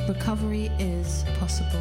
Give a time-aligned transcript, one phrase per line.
[0.09, 1.81] Recovery is possible.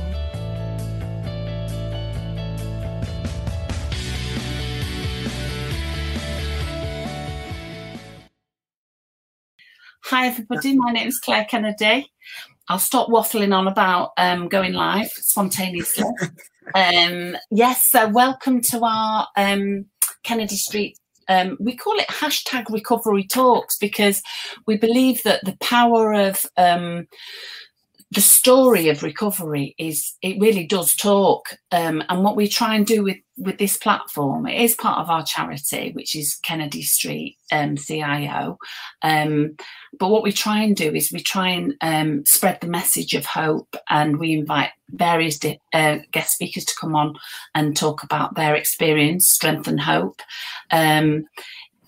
[10.06, 10.78] Hi, everybody.
[10.78, 12.10] My name is Claire Kennedy.
[12.70, 16.06] I'll stop waffling on about um, going live spontaneously.
[16.76, 19.86] um, yes, so welcome to our um,
[20.24, 20.98] Kennedy Street.
[21.28, 24.22] Um, we call it hashtag recovery talks because
[24.66, 27.08] we believe that the power of um,
[28.16, 32.88] the story of recovery is it really does talk um, and what we try and
[32.88, 37.38] do with with this platform it is part of our charity which is kennedy street
[37.52, 38.58] um, cio
[39.02, 39.54] um,
[40.00, 43.26] but what we try and do is we try and um, spread the message of
[43.26, 45.38] hope and we invite various
[45.74, 47.16] uh, guest speakers to come on
[47.54, 50.22] and talk about their experience strength and hope
[50.72, 51.26] um,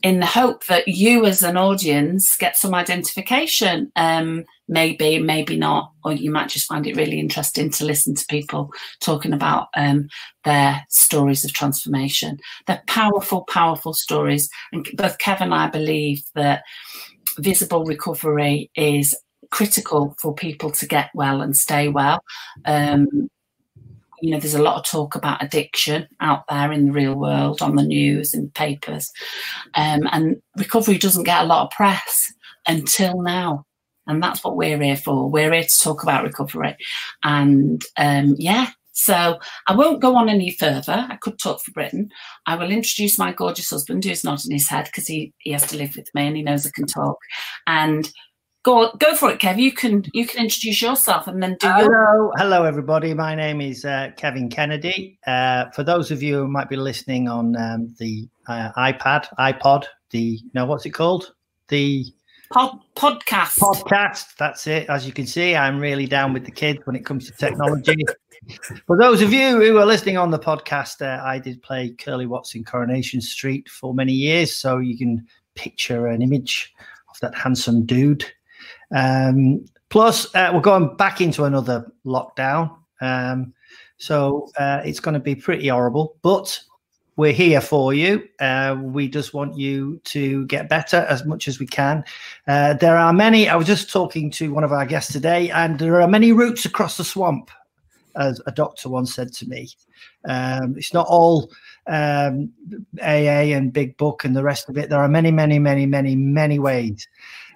[0.03, 5.91] in the hope that you as an audience get some identification um, maybe maybe not
[6.03, 10.07] or you might just find it really interesting to listen to people talking about um,
[10.43, 16.63] their stories of transformation they're powerful powerful stories and both kevin and i believe that
[17.37, 19.15] visible recovery is
[19.51, 22.19] critical for people to get well and stay well
[22.65, 23.29] um,
[24.21, 27.61] you know, there's a lot of talk about addiction out there in the real world,
[27.61, 29.11] on the news and papers.
[29.75, 32.31] Um, and recovery doesn't get a lot of press
[32.67, 33.65] until now.
[34.07, 35.29] And that's what we're here for.
[35.29, 36.77] We're here to talk about recovery.
[37.23, 41.05] And um, yeah, so I won't go on any further.
[41.07, 42.09] I could talk for Britain.
[42.47, 45.77] I will introduce my gorgeous husband, who's nodding his head because he, he has to
[45.77, 47.19] live with me and he knows I can talk.
[47.67, 48.11] And
[48.63, 49.59] go go for it, Kev.
[49.59, 52.33] You can you can introduce yourself and then do hello, your.
[52.37, 53.13] Hello, everybody.
[53.13, 55.19] My name is uh, Kevin Kennedy.
[55.27, 59.85] Uh, for those of you who might be listening on um, the uh, iPad, iPod,
[60.09, 61.33] the no, what's it called?
[61.67, 62.05] The
[62.51, 63.59] Pod, podcast.
[63.59, 64.35] Podcast.
[64.37, 64.89] That's it.
[64.89, 67.97] As you can see, I'm really down with the kids when it comes to technology.
[68.85, 72.25] for those of you who are listening on the podcast, uh, I did play Curly
[72.25, 76.73] Watts in Coronation Street for many years, so you can picture an image
[77.09, 78.25] of that handsome dude
[78.95, 82.75] um, plus, uh, we're going back into another lockdown.
[83.01, 83.53] Um,
[83.97, 86.59] so uh, it's going to be pretty horrible, but
[87.17, 88.29] we're here for you.
[88.39, 92.05] Uh, we just want you to get better as much as we can.
[92.47, 95.79] Uh, there are many, I was just talking to one of our guests today, and
[95.79, 97.49] there are many routes across the swamp,
[98.15, 99.67] as a doctor once said to me.
[100.29, 101.51] Um, it's not all
[101.87, 102.51] um,
[103.01, 104.89] AA and Big Book and the rest of it.
[104.89, 107.07] There are many, many, many, many, many ways.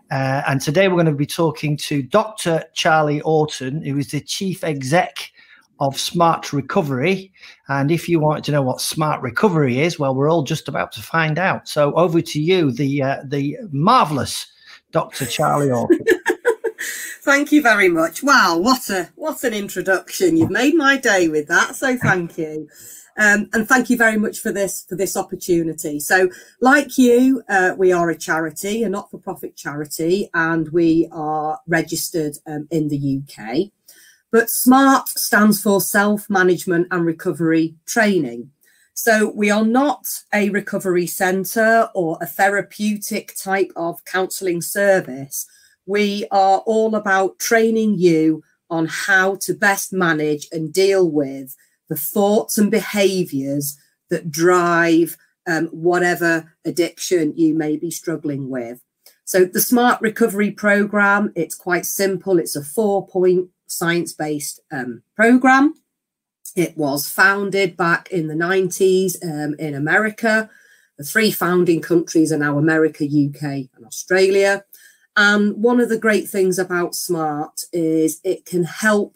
[0.09, 2.63] Uh, and today we're going to be talking to Dr.
[2.73, 5.31] Charlie Orton, who is the chief exec
[5.81, 7.33] of Smart Recovery.
[7.67, 10.91] And if you want to know what Smart Recovery is, well, we're all just about
[10.93, 11.67] to find out.
[11.67, 14.45] So over to you, the uh, the marvelous
[14.91, 15.25] Dr.
[15.25, 16.05] Charlie Orton.
[17.23, 18.21] thank you very much.
[18.21, 20.37] Wow, what a what an introduction!
[20.37, 21.75] You've made my day with that.
[21.75, 22.69] So thank you.
[23.17, 25.99] Um, and thank you very much for this for this opportunity.
[25.99, 26.29] So,
[26.61, 32.67] like you, uh, we are a charity, a not-for-profit charity, and we are registered um,
[32.69, 33.71] in the UK.
[34.31, 38.51] But SMART stands for Self Management and Recovery Training.
[38.93, 45.47] So we are not a recovery centre or a therapeutic type of counselling service.
[45.85, 51.55] We are all about training you on how to best manage and deal with
[51.89, 53.77] the thoughts and behaviors
[54.09, 55.17] that drive
[55.47, 58.81] um, whatever addiction you may be struggling with.
[59.25, 62.37] So the Smart Recovery Program, it's quite simple.
[62.37, 62.63] It's a
[63.71, 65.73] four-point science-based um, program.
[66.55, 70.49] It was founded back in the 90s um, in America.
[70.97, 74.63] The three founding countries are now America, UK, and Australia.
[75.15, 79.15] And one of the great things about SMART is it can help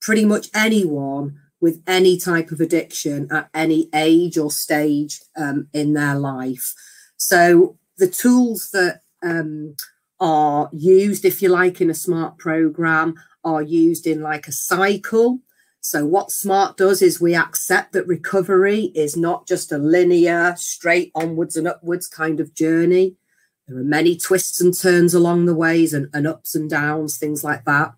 [0.00, 5.92] pretty much anyone with any type of addiction at any age or stage um, in
[5.92, 6.74] their life.
[7.16, 9.76] So the tools that um,
[10.20, 13.14] are used, if you like, in a SMART program
[13.44, 15.40] are used in like a cycle.
[15.80, 21.10] So what SMART does is we accept that recovery is not just a linear, straight
[21.14, 23.16] onwards and upwards kind of journey.
[23.66, 27.42] There are many twists and turns along the ways and, and ups and downs, things
[27.42, 27.94] like that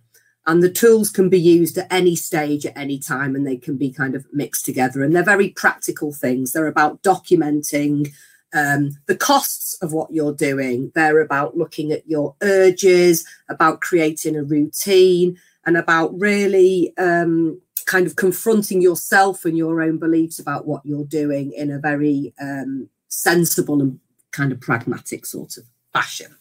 [0.47, 3.77] and the tools can be used at any stage at any time and they can
[3.77, 8.13] be kind of mixed together and they're very practical things they're about documenting
[8.55, 14.37] um, the costs of what you're doing they're about looking at your urges about creating
[14.37, 20.67] a routine and about really um, kind of confronting yourself and your own beliefs about
[20.67, 23.99] what you're doing in a very um, sensible and
[24.31, 26.35] kind of pragmatic sort of fashion.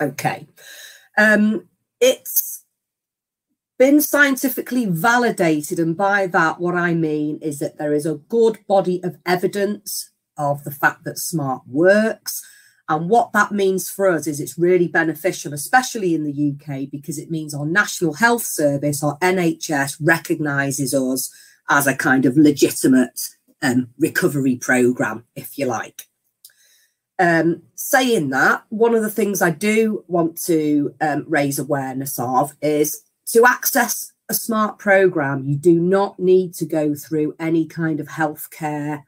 [0.00, 0.46] Okay.
[1.18, 1.68] Um,
[2.00, 2.64] it's
[3.78, 8.58] been scientifically validated, and by that, what I mean is that there is a good
[8.66, 12.44] body of evidence of the fact that smart works.
[12.88, 17.18] And what that means for us is it's really beneficial, especially in the UK, because
[17.18, 21.34] it means our National Health Service, our NHS, recognises us
[21.68, 23.20] as a kind of legitimate
[23.60, 26.04] um, recovery programme, if you like.
[27.18, 32.54] Um, saying that, one of the things I do want to um, raise awareness of
[32.60, 33.02] is
[33.32, 38.08] to access a smart program, you do not need to go through any kind of
[38.08, 39.04] healthcare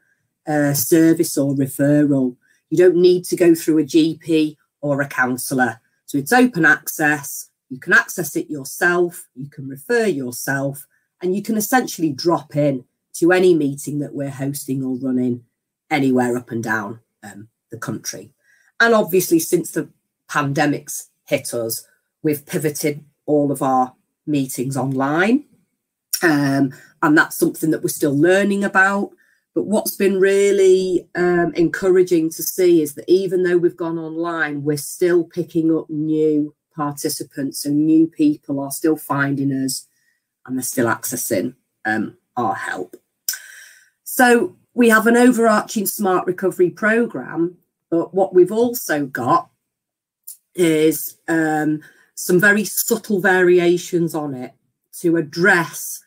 [0.75, 2.35] service or referral.
[2.69, 5.79] You don't need to go through a GP or a counsellor.
[6.05, 7.49] So it's open access.
[7.69, 9.27] You can access it yourself.
[9.35, 10.87] You can refer yourself,
[11.21, 15.43] and you can essentially drop in to any meeting that we're hosting or running
[15.91, 18.33] anywhere up and down um, the country.
[18.79, 19.89] And obviously, since the
[20.29, 21.85] pandemics hit us,
[22.23, 23.93] we've pivoted all of our
[24.25, 25.45] meetings online.
[26.23, 29.11] Um, and that's something that we're still learning about.
[29.55, 34.63] But what's been really um, encouraging to see is that even though we've gone online,
[34.63, 39.87] we're still picking up new participants and new people are still finding us
[40.45, 41.55] and they're still accessing
[41.85, 42.95] um, our help.
[44.03, 47.57] So we have an overarching smart recovery program,
[47.89, 49.49] but what we've also got
[50.55, 51.81] is um,
[52.15, 54.53] some very subtle variations on it
[54.99, 56.03] to address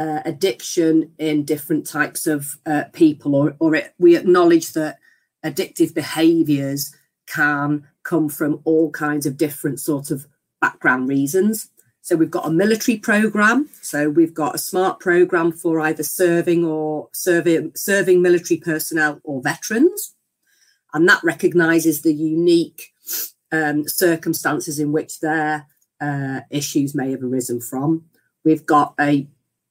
[0.00, 4.98] uh, addiction in different types of uh, people, or, or it, we acknowledge that
[5.44, 6.94] addictive behaviours
[7.26, 10.26] can come from all kinds of different sort of
[10.58, 11.68] background reasons.
[12.00, 13.68] So we've got a military program.
[13.82, 19.42] So we've got a smart program for either serving or serving serving military personnel or
[19.42, 20.14] veterans,
[20.94, 22.94] and that recognises the unique
[23.52, 25.66] um, circumstances in which their
[26.00, 28.06] uh, issues may have arisen from.
[28.46, 29.28] We've got a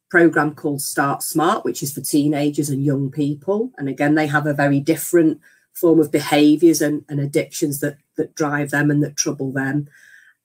[0.09, 3.71] program called Start Smart, which is for teenagers and young people.
[3.77, 5.39] And again, they have a very different
[5.73, 9.87] form of behaviours and, and addictions that, that drive them and that trouble them.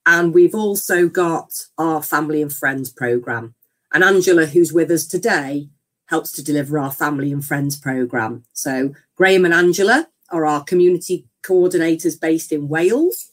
[0.05, 3.55] And we've also got our Family and Friends program.
[3.93, 5.69] And Angela, who's with us today,
[6.07, 8.45] helps to deliver our Family and Friends program.
[8.53, 13.31] So Graham and Angela are our community coordinators based in Wales.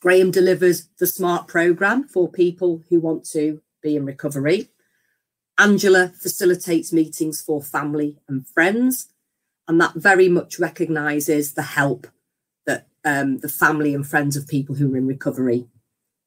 [0.00, 4.68] Graham delivers the SMART program for people who want to be in recovery.
[5.58, 9.08] Angela facilitates meetings for family and friends,
[9.66, 12.06] and that very much recognises the help
[12.66, 15.66] that um, the family and friends of people who are in recovery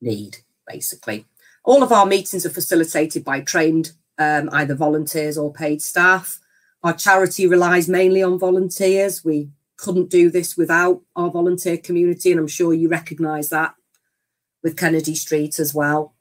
[0.02, 0.38] need,
[0.68, 1.26] basically.
[1.64, 6.40] All of our meetings are facilitated by trained um, either volunteers or paid staff.
[6.84, 9.24] Our charity relies mainly on volunteers.
[9.24, 13.76] We couldn't do this without our volunteer community, and I'm sure you recognise that
[14.64, 16.16] with Kennedy Street as well.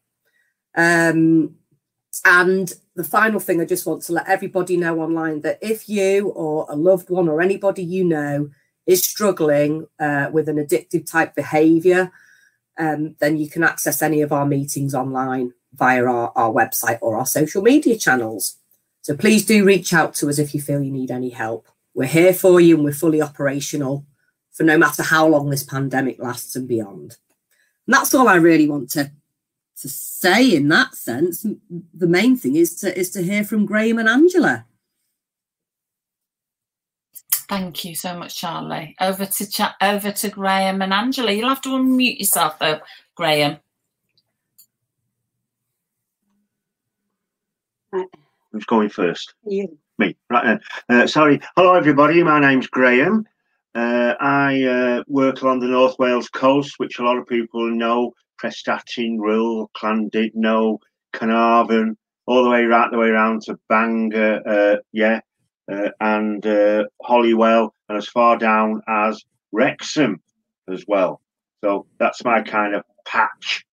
[0.77, 1.57] Um,
[2.25, 6.31] and the final thing I just want to let everybody know online that if you
[6.31, 8.51] or a loved one or anybody you know
[8.87, 12.11] is struggling uh, with an addictive type behaviour,
[12.77, 17.17] um, then you can access any of our meetings online via our, our website or
[17.17, 18.57] our social media channels.
[19.03, 21.69] So please do reach out to us if you feel you need any help.
[21.95, 24.07] We're here for you and we're fully operational
[24.51, 27.17] for no matter how long this pandemic lasts and beyond.
[27.87, 29.13] And that's all I really want to
[29.81, 31.47] to say in that sense.
[31.95, 34.67] The main thing is to is to hear from Graham and Angela.
[37.49, 38.95] Thank you so much, Charlie.
[39.01, 41.33] Over to chat over to Graham and Angela.
[41.33, 42.81] You'll have to unmute yourself though,
[43.15, 43.59] Graham.
[47.91, 49.35] Who's going first?
[49.45, 49.79] You.
[49.99, 50.17] Me.
[50.31, 50.61] Right then.
[50.89, 51.41] Uh, sorry.
[51.57, 52.23] Hello, everybody.
[52.23, 53.27] My name's Graham.
[53.75, 58.13] Uh, I uh, work along the North Wales coast, which a lot of people know
[58.43, 60.79] Prestatyn, Rhyl, Llandudno,
[61.13, 65.21] Carnarvon, all the way right the way around to Bangor, uh, yeah,
[65.71, 70.21] uh, and uh, Holywell, and as far down as Wrexham
[70.71, 71.21] as well.
[71.63, 73.65] So that's my kind of patch.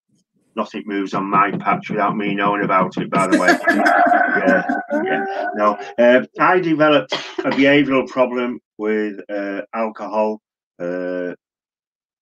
[0.56, 3.48] Nothing moves on my patch without me knowing about it, by the way.
[3.68, 4.64] yeah,
[5.04, 5.78] yeah, no.
[5.98, 10.42] Uh, I developed a behavioural problem with uh, alcohol
[10.80, 11.34] uh,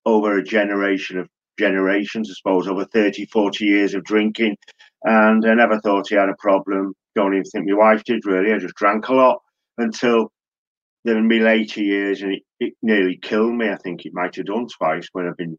[0.05, 4.57] over a generation of generations, I suppose, over 30, 40 years of drinking.
[5.03, 6.93] And I never thought he had a problem.
[7.15, 8.53] Don't even think my wife did, really.
[8.53, 9.41] I just drank a lot
[9.77, 10.31] until
[11.05, 13.69] in my later years, and it, it nearly killed me.
[13.69, 15.57] I think it might have done twice when I've been,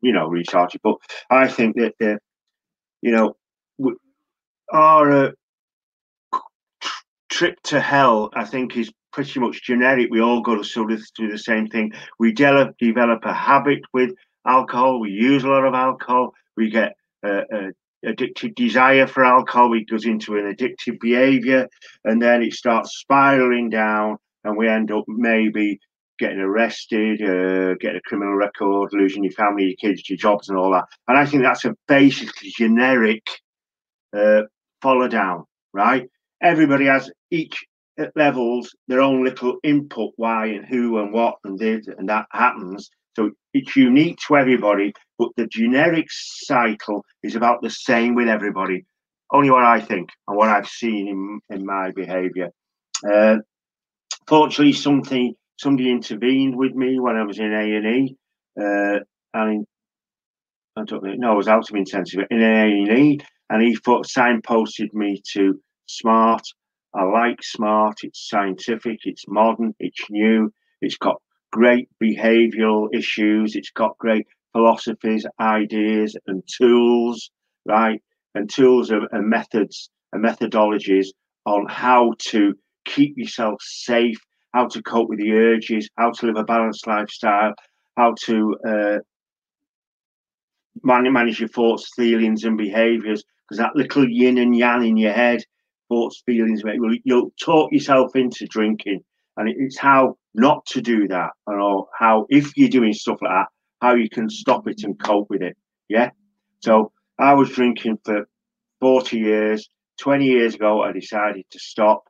[0.00, 0.80] you know, restarted.
[0.82, 0.96] But
[1.30, 2.16] I think that, uh,
[3.02, 3.34] you know,
[4.72, 5.30] our uh,
[7.28, 10.08] trip to hell, I think, is pretty much generic.
[10.10, 11.92] We all go to sort of do the same thing.
[12.18, 14.10] We develop a habit with
[14.46, 15.00] alcohol.
[15.00, 16.34] We use a lot of alcohol.
[16.56, 17.70] We get uh, uh,
[18.04, 19.74] addictive desire for alcohol.
[19.74, 21.68] It goes into an addictive behavior,
[22.04, 25.78] and then it starts spiraling down, and we end up maybe
[26.18, 30.58] getting arrested, uh, getting a criminal record, losing your family, your kids, your jobs, and
[30.58, 30.84] all that.
[31.06, 33.22] And I think that's a basically generic
[34.16, 34.42] uh,
[34.82, 36.08] follow down, right?
[36.42, 37.64] Everybody has each
[38.14, 42.90] levels their own little input why and who and what and did and that happens
[43.18, 48.84] so it's unique to everybody but the generic cycle is about the same with everybody.
[49.32, 52.50] Only what i think and what i've seen in, in my behavior.
[53.12, 53.38] Uh,
[54.26, 58.16] fortunately something somebody intervened with me when i was in a&e
[58.60, 58.98] uh,
[59.34, 59.66] and
[60.76, 63.20] I don't know, no, I was out of intensive in A&E,
[63.50, 66.42] and he signposted me to Smart,
[66.94, 71.20] I like smart, it's scientific, it's modern, it's new, it's got
[71.50, 77.30] great behavioral issues, it's got great philosophies, ideas, and tools,
[77.66, 78.02] right?
[78.34, 81.08] And tools and, and methods and methodologies
[81.46, 84.18] on how to keep yourself safe,
[84.52, 87.54] how to cope with the urges, how to live a balanced lifestyle,
[87.96, 88.98] how to uh,
[90.82, 93.24] manage your thoughts, feelings, and behaviors.
[93.48, 95.42] Because that little yin and yang in your head
[95.88, 96.62] thoughts, feelings,
[97.04, 99.02] you'll talk yourself into drinking.
[99.38, 103.46] And it's how not to do that, or how if you're doing stuff like that,
[103.80, 105.56] how you can stop it and cope with it.
[105.88, 106.10] Yeah.
[106.60, 108.28] So I was drinking for
[108.80, 109.70] 40 years.
[110.00, 112.02] 20 years ago, I decided to stop.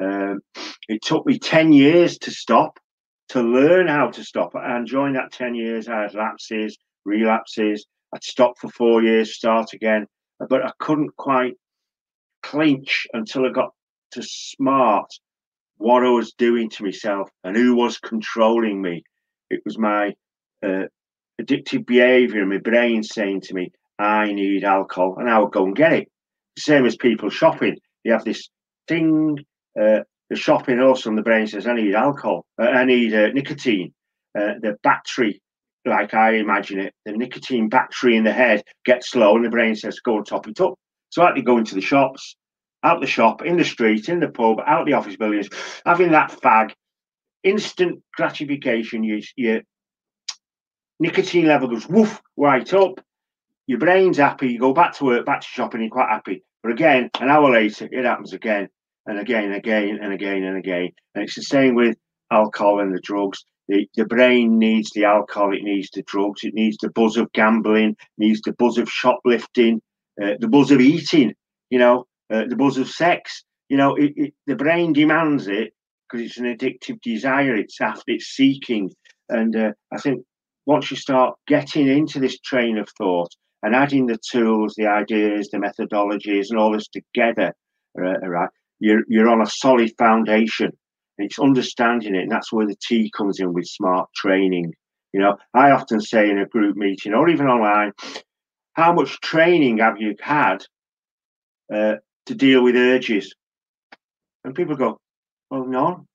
[0.00, 0.40] Um,
[0.88, 2.78] it took me 10 years to stop,
[3.30, 4.52] to learn how to stop.
[4.54, 7.86] And during that 10 years, I had lapses, relapses.
[8.14, 10.06] I'd stop for four years, start again.
[10.48, 11.54] But I couldn't quite
[12.42, 13.70] clinch until I got
[14.12, 15.10] to smart
[15.76, 19.02] what I was doing to myself and who was controlling me.
[19.50, 20.14] It was my
[20.64, 20.84] uh,
[21.40, 25.64] addictive behavior and my brain saying to me, I need alcohol, and I would go
[25.64, 26.08] and get it.
[26.58, 27.76] Same as people shopping.
[28.04, 28.48] You have this
[28.88, 29.38] thing,
[29.80, 33.28] uh, the shopping also, and the brain says, I need alcohol, uh, I need uh,
[33.28, 33.92] nicotine.
[34.38, 35.40] Uh, the battery,
[35.86, 39.74] like I imagine it, the nicotine battery in the head gets low, and the brain
[39.74, 40.74] says, go and top it up.
[41.08, 42.36] So I had to go into the shops,
[42.82, 45.48] out the shop, in the street, in the pub, out the office buildings,
[45.84, 46.72] having that fag,
[47.42, 49.02] instant gratification.
[49.02, 49.60] You, your
[51.00, 53.00] nicotine level goes woof right up.
[53.66, 54.48] Your brain's happy.
[54.48, 56.44] You go back to work, back to shopping, you're quite happy.
[56.62, 58.68] But again, an hour later, it happens again
[59.06, 60.90] and again and again and again and again.
[61.14, 61.96] And it's the same with
[62.30, 63.44] alcohol and the drugs.
[63.68, 67.32] The, the brain needs the alcohol, it needs the drugs, it needs the buzz of
[67.32, 69.82] gambling, needs the buzz of shoplifting,
[70.22, 71.34] uh, the buzz of eating,
[71.70, 73.44] you know, uh, the buzz of sex.
[73.68, 75.72] You know, it, it, the brain demands it
[76.08, 77.56] because it's an addictive desire.
[77.56, 78.92] It's after, it's seeking,
[79.28, 80.24] and uh, I think
[80.66, 83.30] once you start getting into this train of thought
[83.62, 87.52] and adding the tools, the ideas, the methodologies, and all this together,
[87.98, 90.70] uh, right, you're you're on a solid foundation.
[91.18, 94.72] It's understanding it, and that's where the T comes in with smart training.
[95.12, 97.92] You know, I often say in a group meeting or even online,
[98.74, 100.58] how much training have you had
[101.72, 101.94] uh,
[102.26, 103.34] to deal with urges?
[104.44, 104.98] And people go,
[105.50, 106.06] well, none.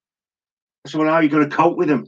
[0.87, 2.07] So, well, how are you going to cope with them?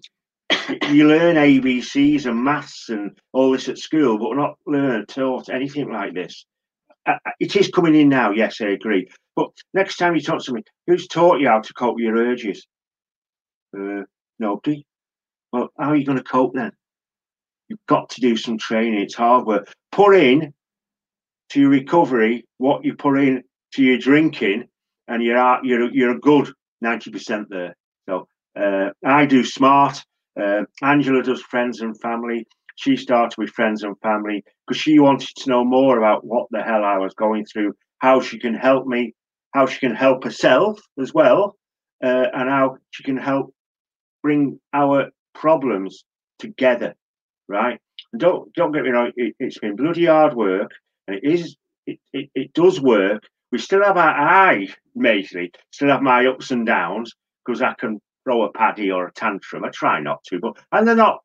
[0.90, 5.50] you learn ABCs and maths and all this at school, but we're not learned taught
[5.50, 6.46] anything like this.
[7.06, 9.10] Uh, it is coming in now, yes, I agree.
[9.36, 12.18] But next time you talk to me, who's taught you how to cope with your
[12.18, 12.66] urges?
[13.78, 14.04] Uh,
[14.40, 14.86] nobody.
[15.52, 16.72] Well, how are you going to cope then?
[17.68, 19.02] You've got to do some training.
[19.02, 19.72] It's hard work.
[19.92, 20.54] Put in
[21.50, 23.44] to your recovery what you put in
[23.74, 24.68] to your drinking,
[25.08, 26.52] and you're out, you're you're a good
[26.82, 27.76] ninety percent there.
[28.08, 28.28] So
[28.60, 30.04] uh, I do smart.
[30.40, 32.48] Uh, Angela does friends and family.
[32.76, 36.64] She started with friends and family because she wanted to know more about what the
[36.64, 39.14] hell I was going through, how she can help me,
[39.54, 41.56] how she can help herself as well,
[42.04, 43.54] uh, and how she can help
[44.24, 46.04] bring our problems
[46.40, 46.96] together
[47.48, 47.80] right?
[48.12, 50.72] And don't don't get me wrong, it, has been bloody hard work,
[51.08, 53.24] and it is it, it, it does work.
[53.54, 54.68] We still have our I,
[54.98, 57.14] majorly, still have my ups and downs
[57.46, 59.64] because I can throw a paddy or a tantrum.
[59.64, 61.20] I try not to, but and they're not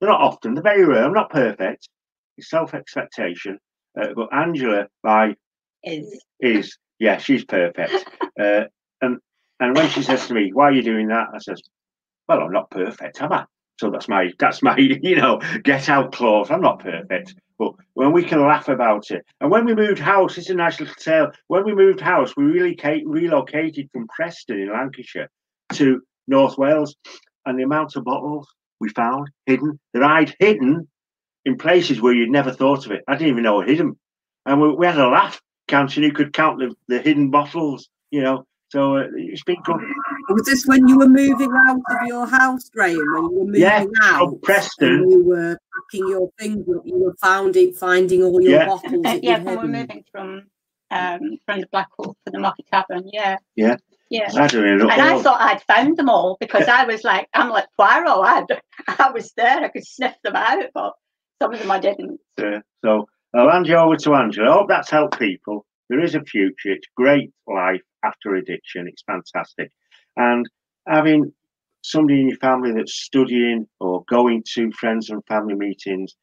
[0.00, 0.54] they're not often.
[0.54, 1.04] They're very rare.
[1.04, 1.88] I'm not perfect.
[2.36, 3.60] It's self expectation.
[3.96, 5.36] Uh, but Angela, my
[5.84, 7.94] is is yeah, she's perfect.
[8.40, 8.64] uh,
[9.00, 9.18] and
[9.60, 11.62] and when she says to me, "Why are you doing that?" I says,
[12.28, 13.44] "Well, I'm not perfect, am I?"
[13.78, 16.50] So that's my that's my you know get out clause.
[16.50, 20.36] I'm not perfect, but when we can laugh about it, and when we moved house,
[20.36, 21.30] it's a nice little tale.
[21.46, 25.30] When we moved house, we really relocated from Preston in Lancashire
[25.74, 26.96] to North Wales,
[27.46, 28.48] and the amount of bottles
[28.80, 30.88] we found hidden that I'd hidden
[31.44, 33.04] in places where you'd never thought of it.
[33.08, 33.96] I didn't even know I hid them,
[34.44, 37.88] and we, we had a laugh counting who could count the, the hidden bottles.
[38.10, 39.80] You know, so uh, it's been good.
[40.28, 42.96] Was this when you were moving out of your house, Graham?
[42.96, 44.88] When you were moving Yeah, out, from Preston.
[45.02, 45.58] and you were
[45.90, 48.66] packing your things up, you were finding finding all your Yeah.
[48.66, 49.06] bottles.
[49.06, 50.42] Uh, yeah, when we're moving from
[50.90, 53.04] um, from the Blackhawk to the Market Tavern.
[53.12, 53.36] Yeah.
[53.56, 53.76] Yeah.
[54.10, 54.30] Yeah.
[54.34, 54.66] I don't.
[54.66, 58.06] And I thought I'd found them all because I was like, I'm like Poirot.
[58.06, 58.44] I,
[58.98, 59.58] I was there.
[59.60, 60.94] I could sniff them out, but
[61.40, 62.18] some of them I didn't.
[62.38, 64.50] Uh, so I'll hand you over to Angela.
[64.50, 65.66] I hope that's helped people.
[65.90, 66.72] There is a future.
[66.72, 68.88] It's great life after addiction.
[68.88, 69.70] It's fantastic.
[70.16, 70.48] And
[70.86, 71.32] having
[71.82, 76.14] somebody in your family that's studying or going to friends and family meetings,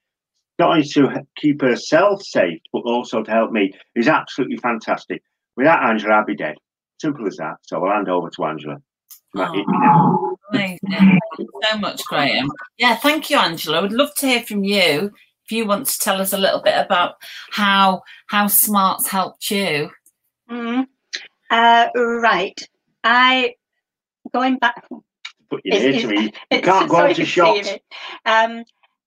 [0.60, 5.22] not only to keep herself safe, but also to help me, is absolutely fantastic.
[5.58, 6.56] Without Angela, I'd be dead.
[7.02, 7.56] Simple as that.
[7.64, 8.78] So I'll hand over to Angela.
[9.34, 10.38] Might hit me now.
[10.52, 10.80] Amazing.
[10.90, 12.50] Thank you so much, Graham.
[12.78, 13.80] Yeah, thank you, Angela.
[13.80, 15.12] I would love to hear from you.
[15.44, 17.16] If you want to tell us a little bit about
[17.52, 19.92] how how smarts helped you.
[20.50, 20.88] Mm.
[21.50, 22.60] Uh, right.
[23.04, 23.56] I
[24.34, 24.88] going back.
[25.50, 26.34] Put your ear to me.
[26.52, 27.68] You can't go out to for shops.
[27.70, 27.84] it.
[28.26, 28.64] Um,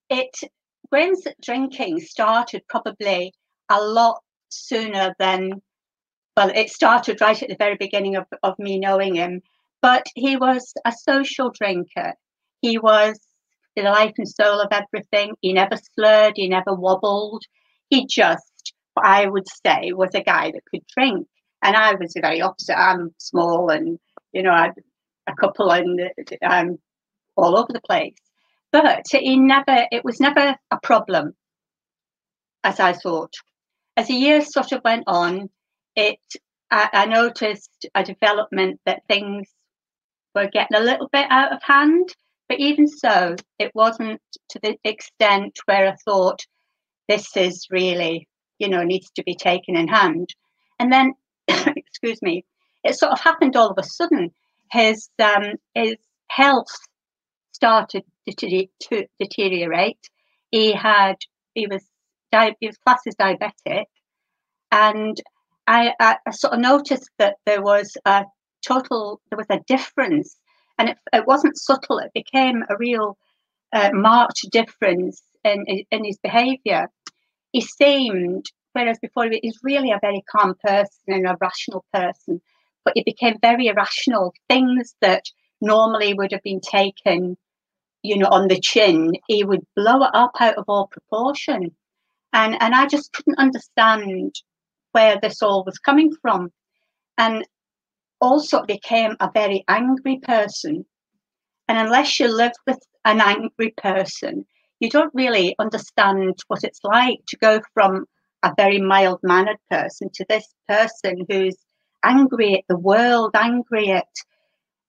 [0.09, 0.37] it
[0.91, 3.35] Graham's drinking started probably
[3.69, 5.63] a lot sooner than.
[6.37, 9.43] Well, it started right at the very beginning of, of me knowing him,
[9.83, 12.15] but he was a social drinker.
[12.61, 13.19] He was
[13.75, 15.35] the life and soul of everything.
[15.41, 16.35] He never slurred.
[16.37, 17.43] He never wobbled.
[17.91, 21.27] He just, I would say, was a guy that could drink.
[21.63, 22.79] And I was the very opposite.
[22.79, 23.99] I'm small and,
[24.33, 24.75] you know, I had
[25.27, 26.01] a couple and
[26.43, 26.79] um,
[27.37, 28.17] all over the place.
[28.71, 31.35] But he never, it was never a problem,
[32.65, 33.33] as I thought.
[33.97, 35.49] As the years sort of went on,
[35.97, 36.19] it
[36.71, 39.49] I, I noticed a development that things
[40.35, 42.15] were getting a little bit out of hand.
[42.49, 46.47] But even so, it wasn't to the extent where I thought
[47.09, 48.27] this is really,
[48.59, 50.35] you know, needs to be taken in hand.
[50.79, 51.15] And then,
[51.77, 52.45] excuse me,
[52.85, 54.31] it sort of happened all of a sudden.
[54.71, 55.97] His um, his
[56.29, 56.69] health
[57.53, 60.11] started to, deteriorate.
[60.51, 61.17] He had
[61.55, 61.85] he was
[62.61, 63.87] he was classed as diabetic,
[64.71, 65.21] and
[65.67, 68.25] I, I, I sort of noticed that there was a
[68.67, 70.37] total there was a difference,
[70.79, 71.99] and it, it wasn't subtle.
[71.99, 73.17] It became a real
[73.73, 76.89] uh, marked difference in in his behaviour.
[77.53, 82.41] He seemed, whereas before he was really a very calm person and a rational person,
[82.85, 84.33] but he became very irrational.
[84.49, 85.25] Things that
[85.61, 87.37] normally would have been taken,
[88.03, 91.75] you know, on the chin, he would blow it up out of all proportion.
[92.33, 94.35] And and I just couldn't understand
[94.93, 96.53] where this all was coming from.
[97.17, 97.45] And
[98.21, 100.85] also became a very angry person.
[101.69, 104.47] And unless you live with an angry person,
[104.81, 108.07] you don't really understand what it's like to go from
[108.43, 111.57] a very mild mannered person to this person who's
[112.05, 114.09] angry at the world, angry at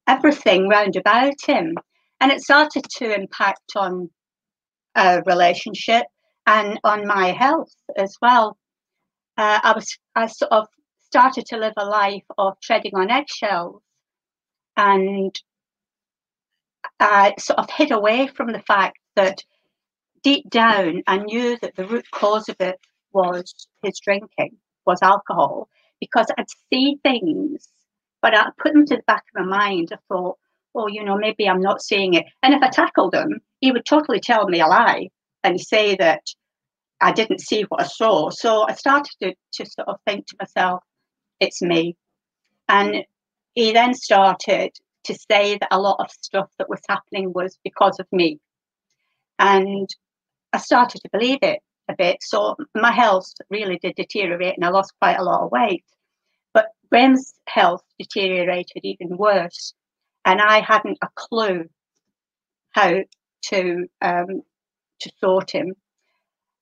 [0.08, 1.78] everything round about him.
[2.22, 4.10] And it started to impact on
[4.96, 6.06] a relationship
[6.46, 8.58] and on my health as well.
[9.38, 10.68] Uh, I was I sort of
[11.06, 13.82] started to live a life of treading on eggshells
[14.76, 15.34] and
[17.00, 19.44] I sort of hid away from the fact that
[20.24, 22.80] deep down I knew that the root cause of it
[23.13, 25.69] was his drinking, was alcohol,
[26.00, 27.67] because I'd see things,
[28.22, 29.89] but I put them to the back of my mind.
[29.93, 30.38] I thought,
[30.76, 32.26] oh, you know, maybe I'm not seeing it.
[32.43, 35.10] And if I tackled him, he would totally tell me a lie
[35.43, 36.24] and say that
[37.02, 38.30] I didn't see what I saw.
[38.30, 40.84] So I started to, to sort of think to myself,
[41.39, 41.95] it's me.
[42.67, 43.06] And
[43.56, 44.72] he then started
[45.06, 48.39] to say that a lot of stuff that was happening was because of me.
[49.39, 49.89] And
[50.52, 52.17] I started to believe it a bit.
[52.21, 55.84] So my health really did deteriorate and I lost quite a lot of weight.
[56.54, 59.73] But Graham's health deteriorated even worse.
[60.25, 61.65] And I hadn't a clue
[62.71, 62.99] how
[63.45, 64.43] to um,
[64.99, 65.73] to sort him.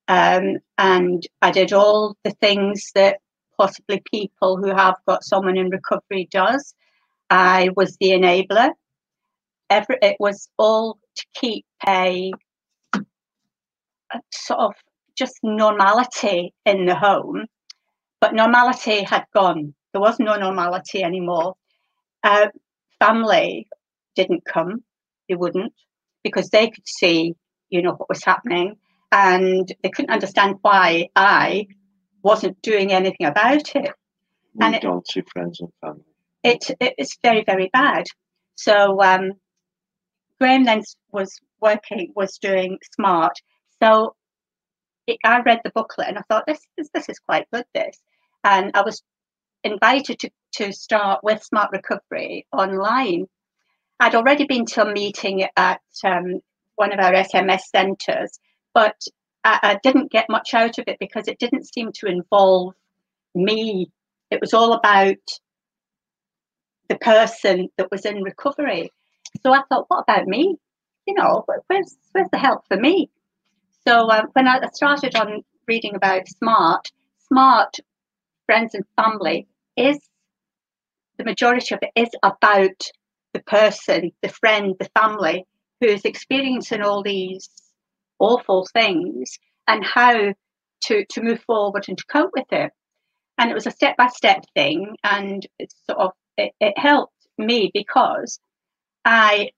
[0.07, 3.19] Um, and I did all the things that
[3.57, 6.73] possibly people who have got someone in recovery does.
[7.29, 8.69] I was the enabler.
[9.69, 12.31] Every, it was all to keep a,
[12.93, 14.73] a sort of
[15.17, 17.45] just normality in the home,
[18.21, 19.73] but normality had gone.
[19.93, 21.55] There was no normality anymore.
[22.23, 22.47] Uh,
[22.99, 23.67] family
[24.15, 24.83] didn't come;
[25.29, 25.73] they wouldn't
[26.23, 27.35] because they could see,
[27.69, 28.75] you know, what was happening,
[29.11, 31.67] and they couldn't understand why I
[32.23, 33.91] wasn't doing anything about it.
[34.61, 36.03] And Moved it- on to friends and family.
[36.43, 38.05] it it is very very bad.
[38.55, 39.33] So um,
[40.39, 43.33] Graham then was working, was doing smart.
[43.81, 44.15] So
[45.07, 47.65] it, I read the booklet and I thought this, this this is quite good.
[47.73, 47.97] This,
[48.43, 49.01] and I was
[49.63, 53.27] invited to to start with Smart Recovery online.
[53.99, 56.41] I'd already been to a meeting at um,
[56.75, 58.39] one of our SMS centres,
[58.73, 58.95] but
[59.43, 62.75] I, I didn't get much out of it because it didn't seem to involve
[63.33, 63.91] me.
[64.29, 65.15] It was all about
[66.89, 68.91] the person that was in recovery.
[69.43, 70.57] So I thought, what about me?
[71.07, 73.09] You know, where's where's the help for me?
[73.87, 76.91] So uh, when I started on reading about SMART,
[77.29, 77.77] SMART
[78.45, 79.47] friends and family
[79.77, 79.97] is
[81.17, 82.83] the majority of it is about
[83.33, 85.45] the person, the friend, the family
[85.79, 87.47] who is experiencing all these
[88.19, 90.33] awful things and how
[90.81, 92.73] to to move forward and to cope with it.
[93.37, 97.25] And it was a step by step thing, and it sort of it, it helped
[97.37, 98.37] me because
[99.05, 99.51] I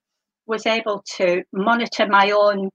[0.46, 2.70] was able to monitor my own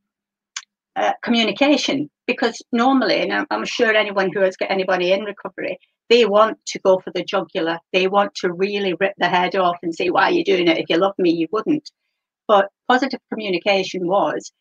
[0.96, 5.78] uh, communication because normally, and I'm, sure anyone who has got anybody in recovery,
[6.10, 7.80] they want to go for the jugular.
[7.94, 10.78] They want to really rip the head off and say, "Why are you doing it?
[10.78, 11.92] If you love me, you wouldn't."
[12.48, 14.52] But positive communication was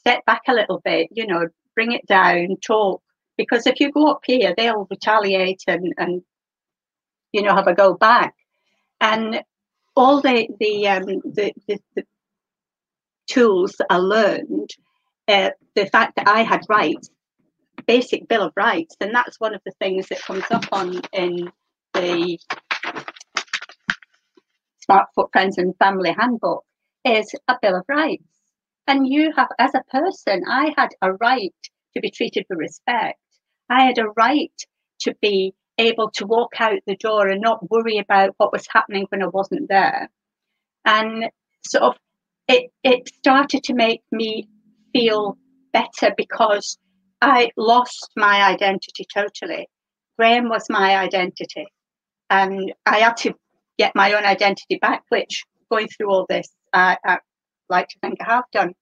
[0.00, 3.02] step back a little bit, you know, bring it down, talk.
[3.36, 6.22] Because if you go up here, they'll retaliate and, and
[7.32, 8.34] you know have a go back.
[9.00, 9.42] And
[9.96, 12.04] all the the um, the, the, the
[13.28, 14.70] tools I learned,
[15.30, 17.10] uh, the fact that I had rights,
[17.86, 21.50] basic bill of rights, and that's one of the things that comes up on in
[21.94, 22.38] the
[24.80, 26.64] Smart Friends and Family Handbook
[27.04, 28.24] is a bill of rights.
[28.86, 31.54] And you have, as a person, I had a right
[31.94, 33.20] to be treated with respect.
[33.68, 34.52] I had a right
[35.02, 39.06] to be able to walk out the door and not worry about what was happening
[39.08, 40.10] when I wasn't there.
[40.84, 41.30] And
[41.64, 41.96] sort of
[42.48, 44.48] it it started to make me
[44.92, 45.36] feel
[45.72, 46.78] better because
[47.20, 49.68] I lost my identity totally.
[50.18, 51.66] Graham was my identity.
[52.28, 53.34] And I had to
[53.78, 57.18] get my own identity back, which going through all this, I, I
[57.68, 58.74] like to think I have done.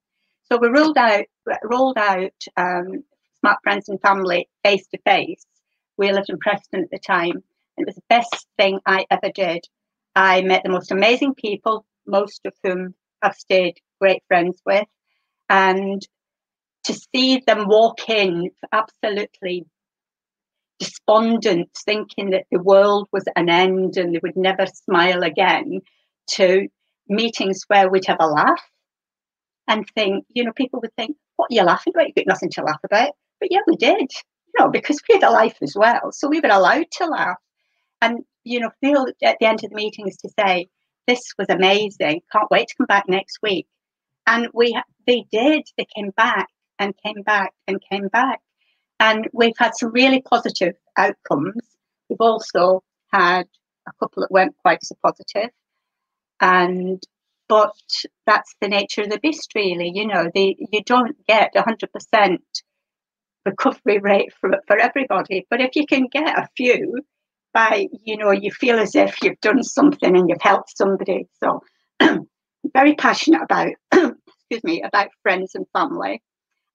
[0.44, 1.24] So we rolled out
[1.64, 3.04] rolled out um,
[3.40, 5.44] Smart Friends and Family face to face.
[5.96, 7.42] We lived in Preston at the time,
[7.78, 9.64] it was the best thing I ever did.
[10.16, 14.86] I met the most amazing people, most of whom I've stayed great friends with,
[15.48, 16.06] and
[16.84, 19.66] to see them walk in absolutely
[20.78, 25.80] despondent, thinking that the world was an end and they would never smile again,
[26.28, 26.68] to
[27.08, 28.62] meetings where we'd have a laugh
[29.66, 32.06] and think, you know, people would think, what are you laughing about?
[32.06, 33.12] You've got nothing to laugh about.
[33.40, 36.12] But yeah, we did, you know, because we had a life as well.
[36.12, 37.38] So we were allowed to laugh.
[38.00, 40.68] And, you know, feel at the end of the meetings to say,
[41.06, 42.20] this was amazing.
[42.30, 43.66] Can't wait to come back next week.
[44.26, 44.78] And we,
[45.08, 45.66] they did.
[45.76, 48.40] They came back and came back and came back.
[49.00, 51.56] And we've had some really positive outcomes.
[52.08, 53.46] We've also had
[53.88, 55.50] a couple that weren't quite so positive.
[56.40, 57.02] And
[57.48, 57.74] but
[58.26, 59.90] that's the nature of the beast, really.
[59.94, 62.38] You know, the, you don't get 100%
[63.46, 65.46] recovery rate for, for everybody.
[65.48, 67.00] But if you can get a few
[67.54, 71.26] by, you know, you feel as if you've done something and you've helped somebody.
[71.42, 71.62] So,
[72.74, 73.72] very passionate about,
[74.50, 76.22] excuse me, about friends and family.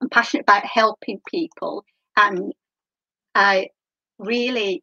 [0.00, 1.84] I'm passionate about helping people.
[2.16, 2.52] And
[3.34, 3.68] I
[4.18, 4.82] really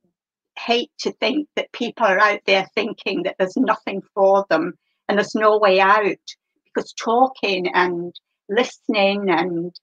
[0.57, 4.73] hate to think that people are out there thinking that there's nothing for them
[5.07, 6.17] and there's no way out
[6.65, 8.13] because talking and
[8.49, 9.73] listening and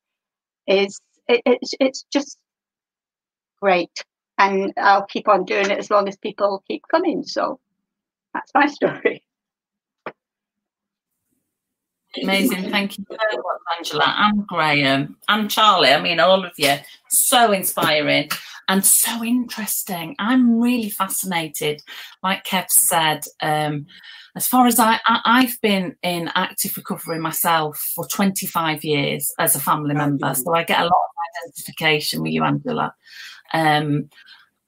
[0.66, 2.38] is it, it's it's just
[3.61, 4.05] great
[4.37, 7.59] and I'll keep on doing it as long as people keep coming so
[8.35, 9.25] that's my story
[12.23, 12.71] Amazing.
[12.71, 15.91] Thank you so much, Angela and Graham and Charlie.
[15.91, 16.75] I mean, all of you.
[17.09, 18.31] So inspiring
[18.69, 20.15] and so interesting.
[20.19, 21.81] I'm really fascinated.
[22.23, 23.87] Like Kev said, um,
[24.37, 29.57] as far as I, I, have been in active recovery myself for 25 years as
[29.57, 30.33] a family member.
[30.35, 32.95] So I get a lot of identification with you, Angela.
[33.53, 34.11] Um,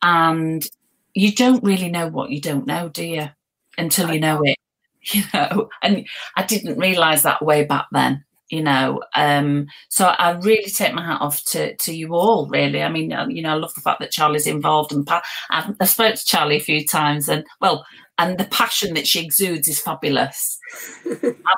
[0.03, 0.67] and
[1.15, 3.29] you don't really know what you don't know, do you?
[3.77, 4.57] Until you know it.
[5.13, 9.03] you know, and I didn't realize that way back then, you know.
[9.15, 12.83] Um, so I really take my hat off to, to you all, really.
[12.83, 15.75] I mean, uh, you know, I love the fact that Charlie's involved and pa- I've,
[15.81, 17.85] I spoke to Charlie a few times and, well,
[18.19, 20.59] and the passion that she exudes is fabulous.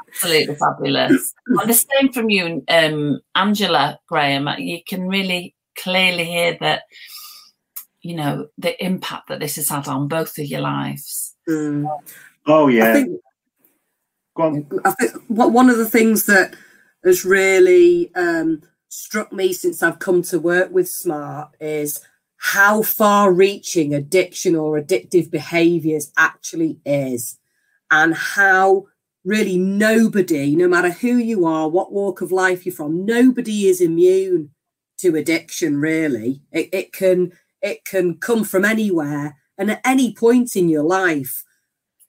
[0.09, 1.35] Absolutely fabulous.
[1.49, 4.49] And the same from you, um, Angela Graham.
[4.59, 6.83] You can really clearly hear that,
[8.03, 11.35] you know, the impact that this has had on both of your lives.
[11.49, 11.89] Mm.
[12.47, 13.05] Oh, yeah.
[14.35, 14.81] Go on.
[14.85, 16.55] I think one of the things that
[17.05, 22.01] has really um, struck me since I've come to work with Smart is
[22.39, 27.39] how far reaching addiction or addictive behaviors actually is,
[27.91, 28.87] and how
[29.25, 33.81] really nobody, no matter who you are, what walk of life you're from, nobody is
[33.81, 34.51] immune
[34.99, 36.43] to addiction, really.
[36.51, 41.45] It, it can it can come from anywhere and at any point in your life.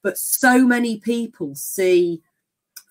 [0.04, 2.22] But so many people see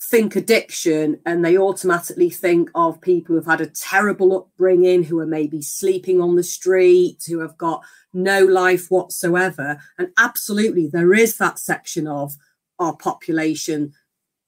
[0.02, 5.26] think addiction and they automatically think of people who've had a terrible upbringing, who are
[5.26, 9.80] maybe sleeping on the street, who have got no life whatsoever.
[9.98, 12.36] And absolutely, there is that section of
[12.80, 13.94] our population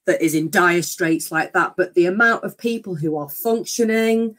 [0.06, 1.75] that is in dire straits like that.
[1.78, 4.36] But the amount of people who are functioning,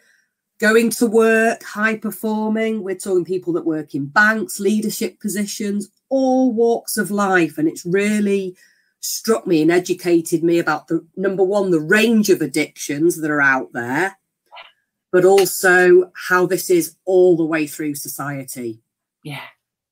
[0.58, 6.52] going to work, high performing, we're talking people that work in banks, leadership positions, all
[6.52, 7.58] walks of life.
[7.58, 8.56] And it's really
[9.00, 13.42] struck me and educated me about the number one, the range of addictions that are
[13.42, 14.18] out there,
[15.12, 18.80] but also how this is all the way through society.
[19.22, 19.42] Yeah.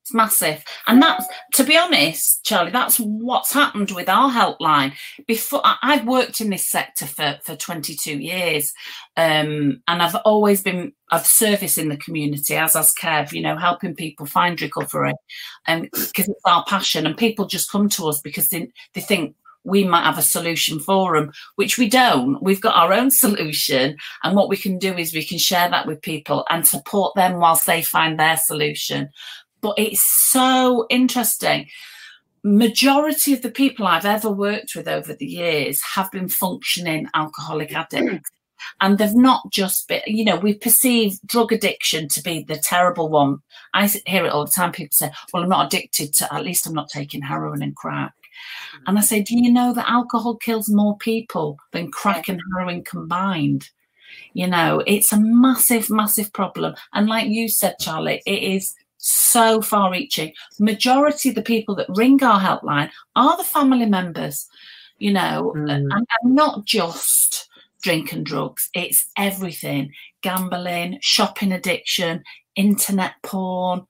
[0.05, 0.63] It's massive.
[0.87, 4.93] And that's, to be honest, Charlie, that's what's happened with our helpline.
[5.27, 8.75] Before I've worked in this sector for, for 22 years.
[9.17, 13.57] Um, and I've always been of service in the community, as has Kev, you know,
[13.57, 15.15] helping people find recovery.
[15.67, 19.01] And um, because it's our passion and people just come to us because they, they
[19.01, 22.43] think we might have a solution for them, which we don't.
[22.43, 23.97] We've got our own solution.
[24.23, 27.39] And what we can do is we can share that with people and support them
[27.39, 29.09] whilst they find their solution
[29.65, 31.67] but it's so interesting.
[32.43, 37.73] Majority of the people I've ever worked with over the years have been functioning alcoholic
[37.75, 38.31] addicts.
[38.83, 43.09] And they've not just been, you know, we perceive drug addiction to be the terrible
[43.09, 43.39] one.
[43.73, 44.71] I hear it all the time.
[44.71, 48.13] People say, well, I'm not addicted to, at least I'm not taking heroin and crack.
[48.77, 48.83] Mm.
[48.89, 52.85] And I say, do you know that alcohol kills more people than crack and heroin
[52.85, 53.71] combined?
[54.35, 56.75] You know, it's a massive, massive problem.
[56.93, 60.33] And like you said, Charlie, it is so far reaching.
[60.59, 64.49] Majority of the people that ring our helpline are the family members,
[64.99, 65.71] you know, mm.
[65.71, 67.49] and, and not just
[67.83, 72.25] drink and drugs, it's everything gambling, shopping addiction,
[72.57, 73.87] internet porn.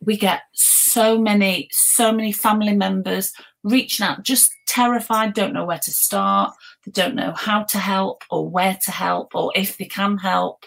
[0.00, 5.78] We get so many, so many family members reaching out, just terrified, don't know where
[5.78, 9.84] to start, they don't know how to help or where to help or if they
[9.84, 10.64] can help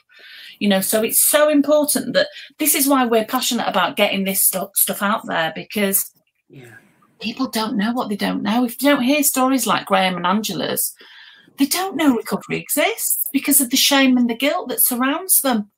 [0.59, 4.43] you know so it's so important that this is why we're passionate about getting this
[4.43, 6.11] stuff, stuff out there because
[6.49, 6.75] yeah.
[7.19, 8.65] people don't know what they don't know.
[8.65, 10.93] If you don't hear stories like graham and angela's
[11.57, 15.69] they don't know recovery exists because of the shame and the guilt that surrounds them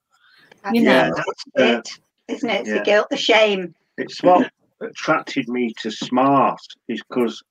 [0.74, 1.14] you know.
[1.58, 1.90] yeah, it,
[2.28, 2.62] isn't it?
[2.62, 2.78] It's yeah.
[2.78, 3.76] the guilt the shame.
[3.98, 7.44] It's what attracted me to smart is because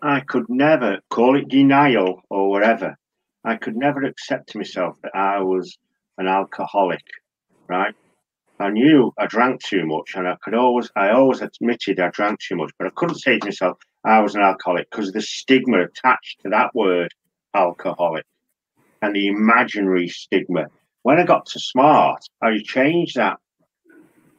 [0.00, 2.96] i could never call it denial or whatever.
[3.44, 5.76] I could never accept to myself that i was
[6.18, 7.04] an alcoholic,
[7.68, 7.94] right?
[8.58, 12.40] I knew I drank too much, and I could always, I always admitted I drank
[12.40, 15.22] too much, but I couldn't say to myself I was an alcoholic because of the
[15.22, 17.12] stigma attached to that word,
[17.54, 18.24] alcoholic,
[19.00, 20.66] and the imaginary stigma.
[21.02, 23.38] When I got to smart, I changed that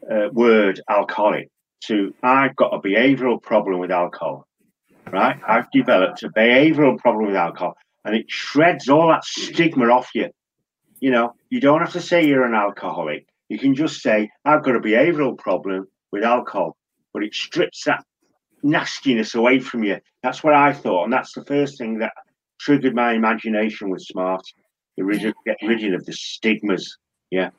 [0.10, 1.50] uh, word alcoholic
[1.86, 4.48] to I've got a behavioural problem with alcohol,
[5.12, 5.38] right?
[5.46, 10.30] I've developed a behavioural problem with alcohol, and it shreds all that stigma off you
[11.04, 13.28] you know, you don't have to say you're an alcoholic.
[13.50, 16.78] You can just say, I've got a behavioral problem with alcohol,
[17.14, 18.06] but it strips that
[18.64, 20.00] nastiness away from you.
[20.24, 21.04] That's what I thought.
[21.04, 22.14] And that's the first thing that
[22.58, 24.44] triggered my imagination with smart.
[24.96, 26.98] Get rid of, get rid of the stigmas.
[27.32, 27.50] Yeah.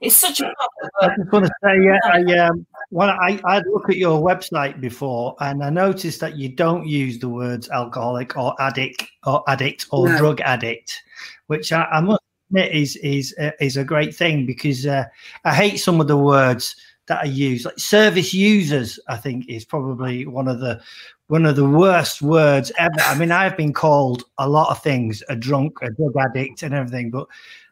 [0.00, 0.54] It's such a
[1.02, 4.80] I just want to say, yeah, I, um, well, I, I look at your website
[4.80, 9.86] before and I noticed that you don't use the words alcoholic or addict or addict
[9.90, 10.16] or no.
[10.16, 11.02] drug addict,
[11.48, 12.22] which I, I must
[12.54, 15.04] is is uh, is a great thing because uh,
[15.44, 17.64] I hate some of the words that are used.
[17.64, 20.80] Like service users, I think is probably one of the
[21.26, 23.00] one of the worst words ever.
[23.00, 26.74] I mean, I've been called a lot of things, a drunk, a drug addict, and
[26.74, 27.26] everything, but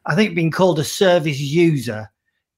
[0.05, 2.11] I think being called a service user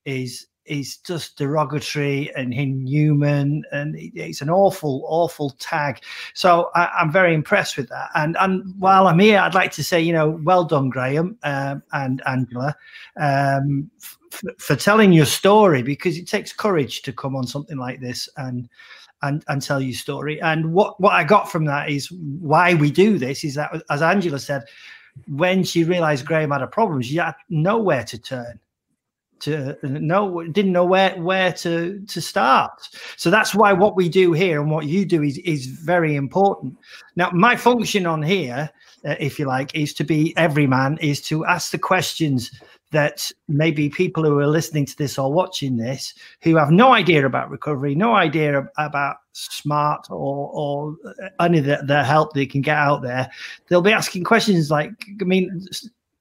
[0.05, 6.01] is is just derogatory and inhuman, and it's an awful, awful tag.
[6.35, 8.11] So I, am very impressed with that.
[8.15, 11.83] And and while I'm here, I'd like to say, you know, well done, Graham um,
[11.93, 12.75] and Angela,
[13.17, 14.19] um, f-
[14.59, 18.69] for telling your story because it takes courage to come on something like this and.
[19.21, 20.41] And, and tell your story.
[20.43, 24.01] And what, what I got from that is why we do this is that, as
[24.01, 24.63] Angela said,
[25.27, 28.61] when she realized Graham had a problem, she had nowhere to turn
[29.41, 32.89] to know didn't know where where to to start.
[33.17, 36.77] So that's why what we do here and what you do is is very important.
[37.17, 38.71] Now my function on here
[39.05, 42.51] uh, if you like is to be every man is to ask the questions
[42.91, 47.25] that maybe people who are listening to this or watching this who have no idea
[47.27, 50.97] about recovery no idea about smart or or
[51.41, 53.31] any of the, the help they can get out there
[53.69, 55.67] they'll be asking questions like i mean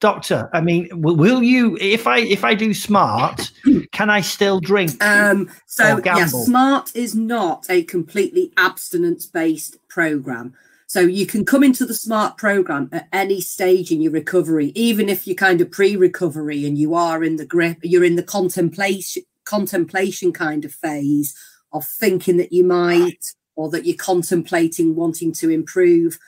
[0.00, 3.50] doctor i mean will you if i if i do smart
[3.92, 10.54] can i still drink um so yes smart is not a completely abstinence based program.
[10.86, 15.08] So you can come into the smart program at any stage in your recovery even
[15.08, 19.22] if you're kind of pre-recovery and you are in the grip you're in the contemplation
[19.44, 21.34] contemplation kind of phase
[21.72, 26.18] of thinking that you might or that you're contemplating wanting to improve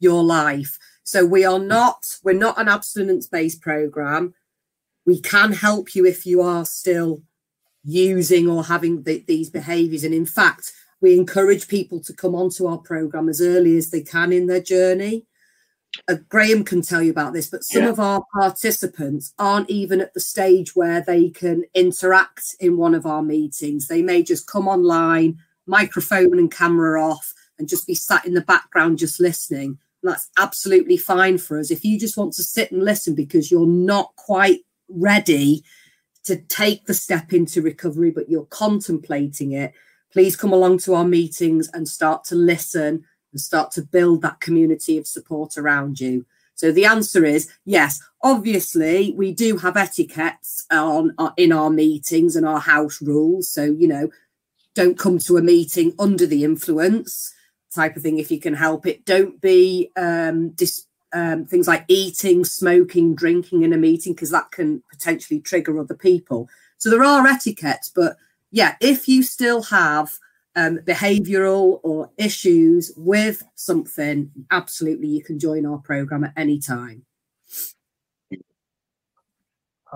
[0.00, 4.34] your life so we are not, we're not an abstinence-based program.
[5.06, 7.22] We can help you if you are still
[7.82, 10.04] using or having the, these behaviors.
[10.04, 14.02] And in fact, we encourage people to come onto our program as early as they
[14.02, 15.24] can in their journey.
[16.10, 17.88] Uh, Graham can tell you about this, but some yeah.
[17.88, 23.06] of our participants aren't even at the stage where they can interact in one of
[23.06, 23.88] our meetings.
[23.88, 28.42] They may just come online, microphone and camera off, and just be sat in the
[28.42, 31.70] background just listening that's absolutely fine for us.
[31.70, 35.64] If you just want to sit and listen because you're not quite ready
[36.24, 39.72] to take the step into recovery, but you're contemplating it,
[40.12, 44.40] please come along to our meetings and start to listen and start to build that
[44.40, 46.24] community of support around you.
[46.54, 48.00] So the answer is yes.
[48.22, 53.48] Obviously, we do have etiquettes on uh, in our meetings and our house rules.
[53.48, 54.10] So you know,
[54.74, 57.32] don't come to a meeting under the influence
[57.78, 59.04] type of thing if you can help it.
[59.04, 64.50] Don't be um, dis- um, things like eating, smoking, drinking in a meeting because that
[64.50, 66.48] can potentially trigger other people.
[66.78, 68.16] So there are etiquettes, but
[68.50, 70.10] yeah, if you still have
[70.56, 77.04] um, behavioural or issues with something, absolutely you can join our program at any time.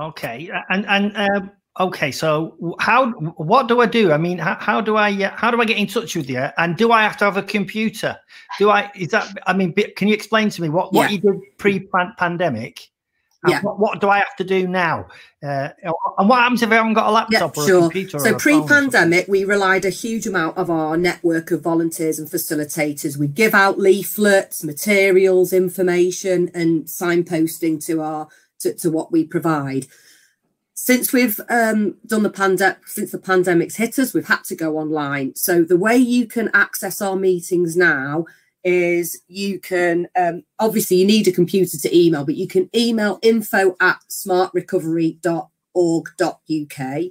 [0.00, 4.12] Okay, and and um, Okay, so how what do I do?
[4.12, 6.48] I mean, how, how do I uh, how do I get in touch with you?
[6.58, 8.18] And do I have to have a computer?
[8.58, 11.16] Do I is that I mean, can you explain to me what what yeah.
[11.16, 12.88] you did pre pandemic?
[13.48, 13.60] Yeah.
[13.62, 15.08] What, what, do I have to do now?
[15.42, 15.70] Uh,
[16.18, 17.78] and what happens if I haven't got a laptop yeah, or sure.
[17.78, 18.18] a computer?
[18.20, 23.16] So pre-pandemic, we relied a huge amount of our network of volunteers and facilitators.
[23.16, 28.28] We give out leaflets, materials, information, and signposting to our
[28.60, 29.88] to, to what we provide
[30.84, 34.78] since we've um, done the pandemic, since the pandemic's hit us, we've had to go
[34.78, 35.32] online.
[35.36, 38.24] So the way you can access our meetings now
[38.64, 43.20] is you can um, obviously you need a computer to email, but you can email
[43.22, 47.02] info at smartrecovery.org.uk.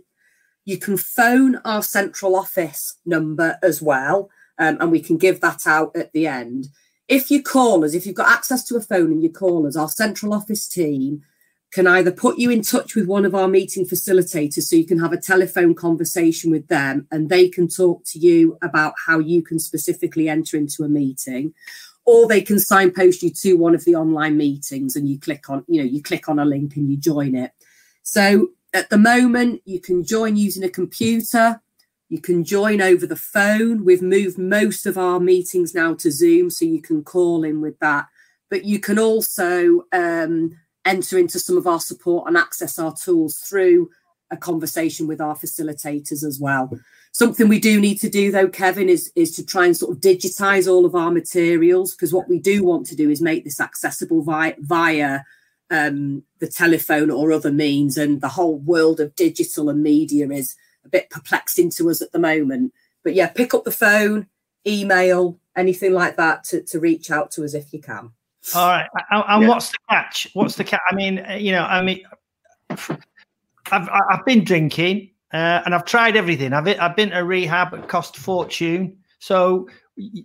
[0.66, 5.66] You can phone our central office number as well, um, and we can give that
[5.66, 6.68] out at the end.
[7.08, 9.78] If you call us, if you've got access to a phone and you call us,
[9.78, 11.24] our central office team
[11.72, 15.00] can either put you in touch with one of our meeting facilitators so you can
[15.00, 19.42] have a telephone conversation with them and they can talk to you about how you
[19.42, 21.54] can specifically enter into a meeting
[22.06, 25.64] or they can signpost you to one of the online meetings and you click on
[25.68, 27.52] you know you click on a link and you join it.
[28.04, 31.62] So at the moment you can join using a computer
[32.12, 33.86] you can join over the phone.
[33.86, 37.80] We've moved most of our meetings now to zoom so you can call in with
[37.80, 38.08] that.
[38.50, 43.38] But you can also um, enter into some of our support and access our tools
[43.38, 43.90] through
[44.32, 46.72] a conversation with our facilitators as well.
[47.12, 50.02] Something we do need to do though, Kevin, is, is to try and sort of
[50.02, 53.60] digitize all of our materials because what we do want to do is make this
[53.60, 55.20] accessible via, via
[55.70, 57.98] um, the telephone or other means.
[57.98, 62.14] And the whole world of digital and media is a bit perplexing to us at
[62.14, 62.74] the moment.
[63.04, 64.28] But yeah, pick up the phone,
[64.66, 68.12] email, anything like that to, to reach out to us if you can.
[68.56, 68.88] All right.
[69.12, 69.48] And, yeah.
[69.48, 70.28] what's the catch?
[70.34, 70.82] What's the catch?
[70.90, 72.02] I mean, uh, you know, I mean,
[72.70, 76.54] I've I've been drinking uh, and I've tried everything.
[76.54, 77.74] I've I've been to rehab.
[77.74, 78.98] It cost a fortune.
[79.20, 79.70] So,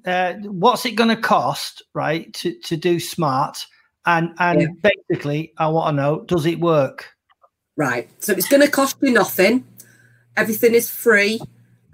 [0.07, 3.67] uh, what's it going to cost, right, to to do smart?
[4.07, 4.91] And and yeah.
[5.09, 7.07] basically, I want to know, does it work?
[7.77, 8.09] Right.
[8.25, 9.65] So it's going to cost you nothing.
[10.37, 11.41] Everything is free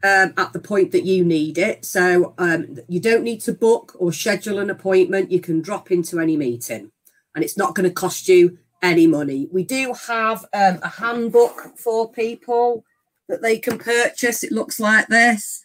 [0.03, 1.85] um, at the point that you need it.
[1.85, 5.31] So um, you don't need to book or schedule an appointment.
[5.31, 6.91] You can drop into any meeting
[7.35, 9.49] and it's not going to cost you any money.
[9.53, 12.85] We do have um, a handbook for people
[13.29, 14.43] that they can purchase.
[14.43, 15.63] It looks like this.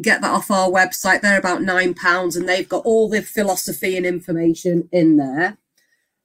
[0.00, 1.20] Get that off our website.
[1.20, 5.58] They're about nine pounds and they've got all the philosophy and information in there.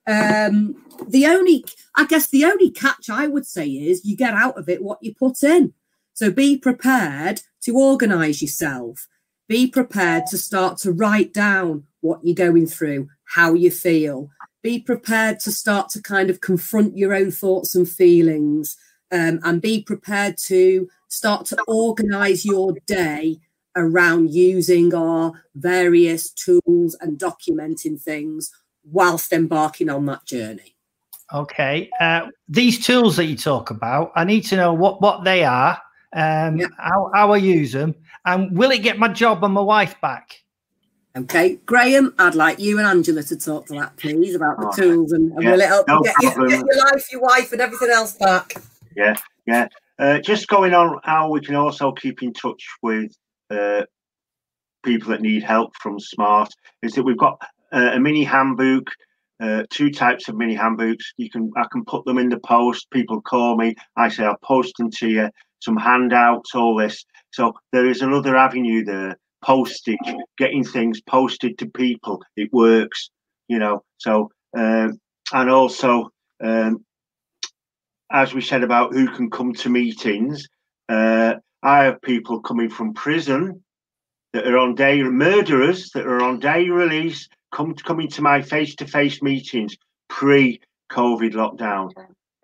[0.07, 0.75] Um,
[1.09, 4.69] the only, I guess, the only catch I would say is you get out of
[4.69, 5.73] it what you put in.
[6.13, 9.07] So be prepared to organise yourself.
[9.47, 14.29] Be prepared to start to write down what you're going through, how you feel.
[14.63, 18.77] Be prepared to start to kind of confront your own thoughts and feelings,
[19.11, 23.37] um, and be prepared to start to organise your day
[23.75, 28.51] around using our various tools and documenting things
[28.83, 30.75] whilst embarking on that journey.
[31.33, 31.89] Okay.
[31.99, 35.79] Uh, these tools that you talk about, I need to know what, what they are,
[36.15, 36.67] um, yeah.
[36.77, 37.93] how, how I use them,
[38.25, 40.41] and will it get my job and my wife back?
[41.17, 45.13] Okay, Graham, I'd like you and Angela to talk to that, please, about the tools
[45.13, 47.51] and, and yeah, will it help no you get, you get, your life, your wife,
[47.53, 48.55] and everything else back?
[48.97, 49.67] Yeah, yeah.
[49.97, 53.13] Uh, just going on how we can also keep in touch with
[53.49, 53.83] uh,
[54.83, 56.49] people that need help from Smart
[56.83, 57.41] is that we've got
[57.71, 58.89] uh, a mini handbook,
[59.41, 61.13] uh, two types of mini handbooks.
[61.15, 62.89] You can I can put them in the post.
[62.91, 63.75] People call me.
[63.95, 65.29] I say I'll post them to you.
[65.65, 67.03] Some handouts, all this.
[67.31, 69.17] So there is another avenue there.
[69.43, 69.97] Postage,
[70.37, 72.21] getting things posted to people.
[72.35, 73.09] It works,
[73.47, 73.83] you know.
[73.97, 74.99] So um,
[75.33, 76.09] and also
[76.43, 76.85] um,
[78.11, 80.47] as we said about who can come to meetings,
[80.89, 83.63] uh, I have people coming from prison
[84.33, 89.21] that are on day murderers that are on day release come coming to my face-to-face
[89.21, 89.75] meetings
[90.09, 91.89] pre-COVID lockdown.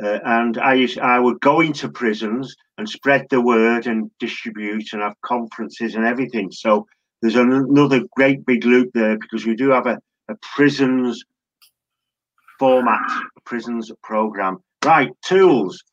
[0.02, 5.02] Uh, and I I would go into prisons and spread the word and distribute and
[5.02, 6.52] have conferences and everything.
[6.52, 6.88] So
[7.22, 11.24] there's another great big loop there because we do have a, a prisons
[12.58, 13.02] format,
[13.46, 14.58] prisons program.
[14.84, 15.84] Right, tools.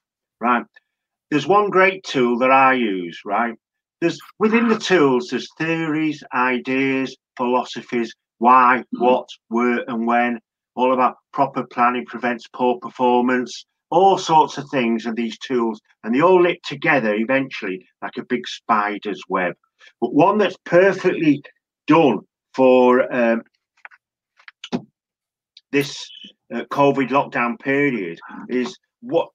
[0.40, 0.64] Right.
[1.30, 3.54] There's one great tool that I use, right?
[4.00, 10.40] There's within the tools, there's theories, ideas, philosophies, why, what, where, and when,
[10.76, 16.14] all about proper planning prevents poor performance, all sorts of things and these tools, and
[16.14, 19.54] they all knit together eventually like a big spider's web.
[20.00, 21.42] But one that's perfectly
[21.86, 22.20] done
[22.54, 23.42] for um,
[25.72, 26.08] this
[26.54, 28.18] uh, COVID lockdown period
[28.48, 29.28] is what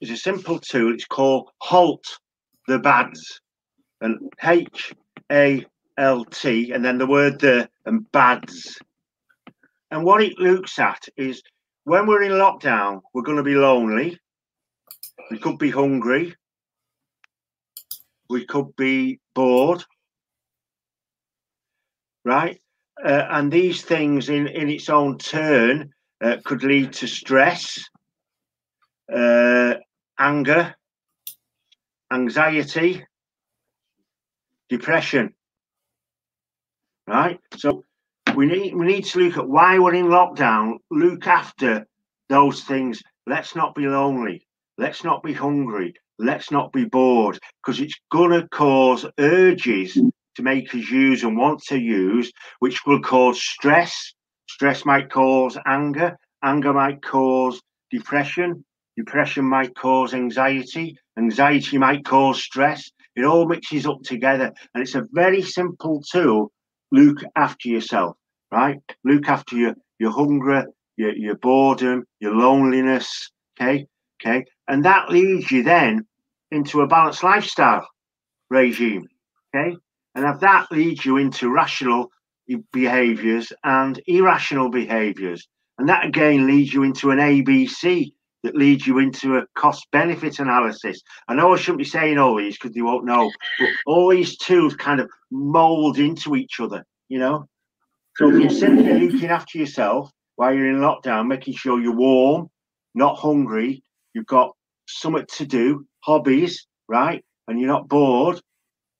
[0.00, 0.94] is a simple tool.
[0.94, 2.04] It's called Halt
[2.66, 3.40] the Bads,
[4.00, 4.94] and H
[5.32, 5.64] A
[5.96, 8.78] L T, and then the word the and bads.
[9.90, 11.42] And what it looks at is
[11.88, 14.18] when we're in lockdown, we're going to be lonely.
[15.30, 16.34] We could be hungry.
[18.28, 19.82] We could be bored.
[22.26, 22.60] Right?
[23.02, 25.90] Uh, and these things, in, in its own turn,
[26.22, 27.82] uh, could lead to stress,
[29.10, 29.74] uh,
[30.18, 30.74] anger,
[32.12, 33.02] anxiety,
[34.68, 35.32] depression.
[37.06, 37.40] Right?
[37.56, 37.86] So
[38.38, 41.84] we need we need to look at why we're in lockdown, look after
[42.28, 43.02] those things.
[43.26, 44.46] Let's not be lonely.
[44.76, 45.92] Let's not be hungry.
[46.20, 51.36] Let's not be bored because it's going to cause urges to make us use and
[51.36, 52.30] want to use,
[52.60, 54.14] which will cause stress.
[54.48, 56.16] Stress might cause anger.
[56.44, 57.60] Anger might cause
[57.90, 58.64] depression.
[58.96, 60.96] Depression might cause anxiety.
[61.18, 62.88] Anxiety might cause stress.
[63.16, 64.52] It all mixes up together.
[64.74, 66.52] And it's a very simple tool.
[66.92, 68.16] Look after yourself,
[68.50, 68.78] right?
[69.04, 73.30] Look after your, your hunger, your, your boredom, your loneliness.
[73.60, 73.86] Okay.
[74.20, 74.44] Okay.
[74.66, 76.06] And that leads you then
[76.50, 77.86] into a balanced lifestyle
[78.50, 79.06] regime.
[79.54, 79.76] Okay.
[80.14, 82.10] And if that leads you into rational
[82.72, 85.46] behaviors and irrational behaviors.
[85.78, 90.38] And that again leads you into an ABC that leads you into a cost benefit
[90.38, 91.02] analysis.
[91.28, 94.36] I know I shouldn't be saying all these because you won't know, but all these
[94.38, 97.48] tools kind of mold into each other, you know?
[98.18, 102.48] So you're simply looking after yourself while you're in lockdown, making sure you're warm,
[102.92, 103.80] not hungry,
[104.12, 104.56] you've got
[104.88, 107.24] something to do, hobbies, right?
[107.46, 108.40] And you're not bored,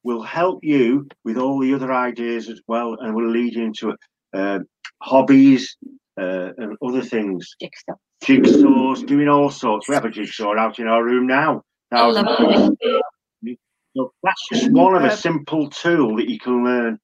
[0.05, 3.97] will help you with all the other ideas as well and will lead you into
[4.35, 4.61] uh,
[5.03, 5.77] hobbies
[6.17, 7.57] uh, and other things.
[7.61, 9.89] Jigsaw jigsaws, doing all sorts.
[9.89, 11.65] We have a jigsaw out in our room now.
[11.91, 12.13] now
[13.97, 17.01] so that's just one of a simple tool that you can learn.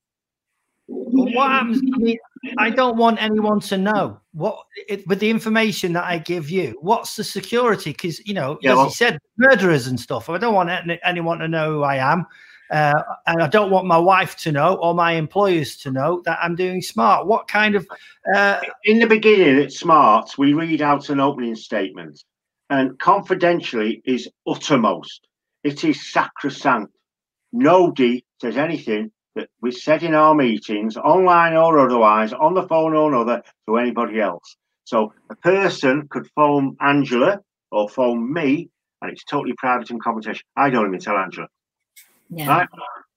[0.87, 1.81] What happens?
[1.95, 2.19] I, mean,
[2.59, 4.59] I don't want anyone to know what
[4.89, 6.77] it, with the information that I give you.
[6.81, 7.93] What's the security?
[7.93, 10.29] Because you know, yeah, as well, you said, murderers and stuff.
[10.29, 10.71] I don't want
[11.03, 12.27] anyone to know who I am.
[12.71, 16.39] Uh, and I don't want my wife to know or my employers to know that
[16.43, 17.27] I'm doing smart.
[17.27, 17.87] What kind of.
[18.35, 18.61] Uh...
[18.85, 22.25] In the beginning at Smart, we read out an opening statement,
[22.71, 25.29] and confidentially is uttermost.
[25.63, 26.93] It is sacrosanct.
[27.53, 29.13] Nobody says anything
[29.61, 34.21] we said in our meetings, online or otherwise, on the phone or another, to anybody
[34.21, 34.57] else.
[34.85, 38.69] So a person could phone Angela or phone me,
[39.03, 40.45] and it's totally private and confidential.
[40.57, 41.49] I don't even tell Angela.
[42.31, 42.49] Yeah.
[42.49, 42.69] Right?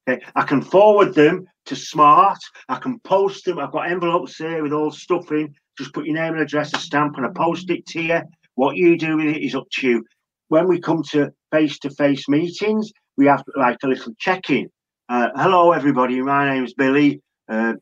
[0.09, 0.23] Okay.
[0.35, 2.39] I can forward them to Smart.
[2.69, 3.59] I can post them.
[3.59, 5.53] I've got envelopes here with all stuff in.
[5.77, 8.21] Just put your name and address, a stamp, and a post it to you.
[8.55, 10.05] What you do with it is up to you.
[10.47, 14.69] When we come to face-to-face meetings, we have like a little check-in.
[15.09, 16.21] Uh, hello, everybody.
[16.21, 17.21] My name is Billy.
[17.47, 17.75] Uh,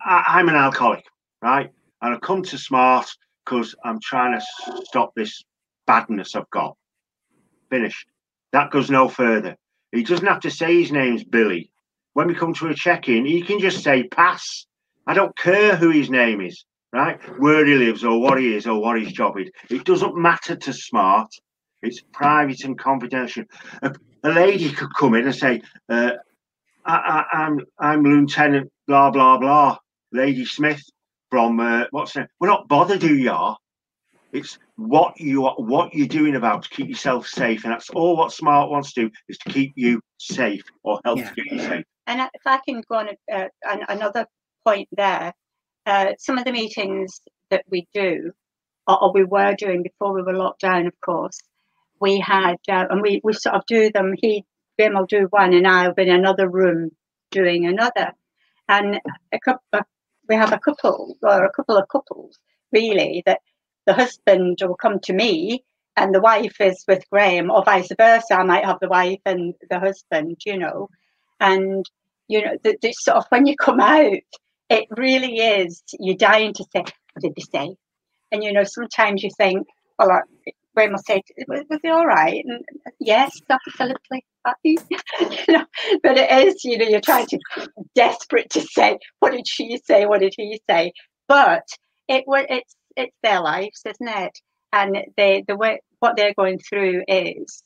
[0.00, 1.04] I, I'm an alcoholic,
[1.42, 1.70] right?
[2.00, 3.06] And I come to Smart
[3.44, 4.46] because I'm trying to
[4.86, 5.42] stop this
[5.86, 6.78] badness I've got.
[7.68, 8.06] Finished.
[8.52, 9.54] That goes no further.
[9.92, 11.70] He doesn't have to say his name's Billy.
[12.14, 14.64] When we come to a check-in, he can just say pass.
[15.06, 16.64] I don't care who his name is,
[16.94, 17.20] right?
[17.38, 19.50] Where he lives or what he is or what his job is.
[19.68, 21.28] It doesn't matter to Smart.
[21.82, 23.44] It's private and confidential.
[24.24, 26.12] A, a lady could come in and say, uh,
[26.84, 29.78] I, I, I'm I'm Lieutenant blah blah blah,
[30.12, 30.82] Lady Smith
[31.30, 32.26] from uh, what's name?
[32.40, 33.56] We're not bothered who you are.
[34.32, 38.16] It's what you are, what you're doing about to keep yourself safe, and that's all
[38.16, 41.28] what Smart wants to do is to keep you safe or help Yeah.
[41.28, 41.84] to keep you safe.
[42.06, 44.26] And if I can go on a, uh, an, another
[44.64, 45.32] point there,
[45.86, 47.20] uh, some of the meetings
[47.50, 48.32] that we do,
[48.86, 51.38] or, or we were doing before we were locked down, of course,
[52.04, 54.14] we had, uh, and we, we sort of do them.
[54.22, 54.44] He,
[54.76, 56.90] Graham will do one, and I'll be in another room
[57.30, 58.08] doing another.
[58.68, 59.00] And
[59.32, 59.80] a couple,
[60.28, 62.38] we have a couple, or a couple of couples,
[62.72, 63.40] really, that
[63.86, 65.64] the husband will come to me
[65.96, 68.34] and the wife is with Graham, or vice versa.
[68.34, 70.88] I might have the wife and the husband, you know.
[71.40, 71.84] And,
[72.28, 74.18] you know, the, the sort of when you come out,
[74.68, 77.76] it really is, you're dying to say, what did they say?
[78.32, 80.22] And, you know, sometimes you think, well,
[80.74, 82.44] Graham will say, was, was all right?
[82.44, 82.64] And
[83.00, 84.24] yes, absolutely
[84.64, 84.78] you
[85.48, 85.64] know,
[86.02, 87.38] but it is, you know, you're trying to,
[87.94, 90.06] desperate to say, what did she say?
[90.06, 90.92] What did he say?
[91.28, 91.66] But
[92.08, 94.38] it was, it's, it's their lives, isn't it?
[94.72, 97.62] And they, the way, what they're going through is,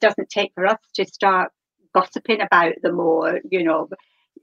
[0.00, 1.50] doesn't take for us to start
[1.94, 3.88] gossiping about them or, you know,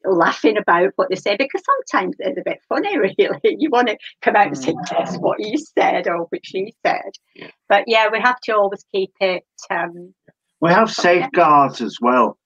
[0.06, 3.40] laughing about what they say because sometimes it's a bit funny, really.
[3.44, 7.12] You want to come out and say, guess what he said or what she said.
[7.36, 7.52] Yeah.
[7.70, 9.44] But yeah, we have to always keep it.
[9.70, 10.14] Um,
[10.60, 12.38] We have safeguards as well.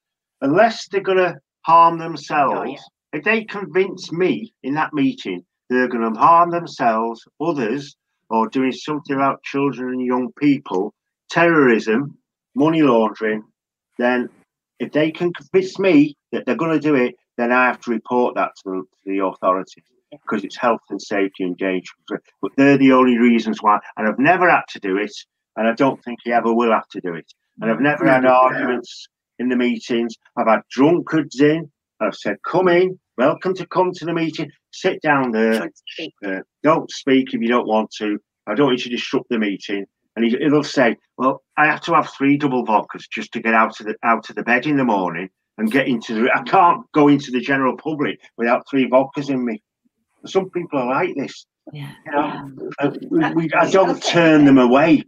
[0.41, 2.77] Unless they're going to harm themselves, Oh, yeah.
[3.13, 7.95] if they convince me in that meeting they're going to harm themselves, others,
[8.29, 10.93] or doing something about children and young people,
[11.29, 12.17] terrorism,
[12.55, 13.43] money laundering,
[13.97, 14.29] then
[14.79, 17.91] if they can convince me that they're going to do it, then I have to
[17.91, 21.91] report that to the, to the authorities because it's health and safety and danger.
[22.41, 23.79] But they're the only reasons why.
[23.97, 25.11] And I've never had to do it,
[25.55, 27.31] and I don't think he ever will have to do it.
[27.61, 29.07] And I've never had arguments
[29.39, 30.15] in the meetings.
[30.37, 31.71] I've had drunkards in.
[31.99, 34.51] I've said, "Come in, welcome to come to the meeting.
[34.71, 35.53] Sit down there.
[35.53, 36.13] shouldn't speak.
[36.25, 38.19] Uh, don't speak if you don't want to.
[38.47, 41.81] I don't want you to disrupt the meeting." And he, he'll say, "Well, I have
[41.81, 44.65] to have three double vodkas just to get out of the out of the bed
[44.65, 46.29] in the morning and get into the.
[46.33, 49.61] I can't go into the general public without three vodkas in me."
[50.25, 51.45] Some people are like this.
[51.71, 51.91] Yeah.
[52.05, 55.03] You know, Uh, we, we, I don't turn them away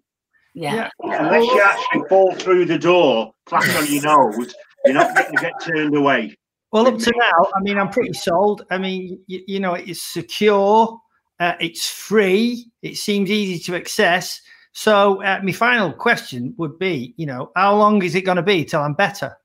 [0.53, 0.89] Yeah.
[1.01, 4.53] unless you actually fall through the door, flat on your nose.
[4.85, 6.35] You're not going to get turned away.
[6.71, 8.63] Well, up to now, I mean, I'm pretty sold.
[8.69, 10.99] I mean, you, you know, it's secure,
[11.39, 14.41] uh, it's free, it seems easy to access.
[14.73, 18.43] So, uh, my final question would be, you know, how long is it going to
[18.43, 19.35] be till I'm better?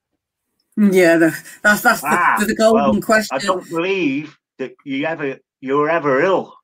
[0.77, 3.37] Yeah, the, that's that's Ah, the, the golden well, question.
[3.37, 6.55] I don't believe that you ever you were ever ill,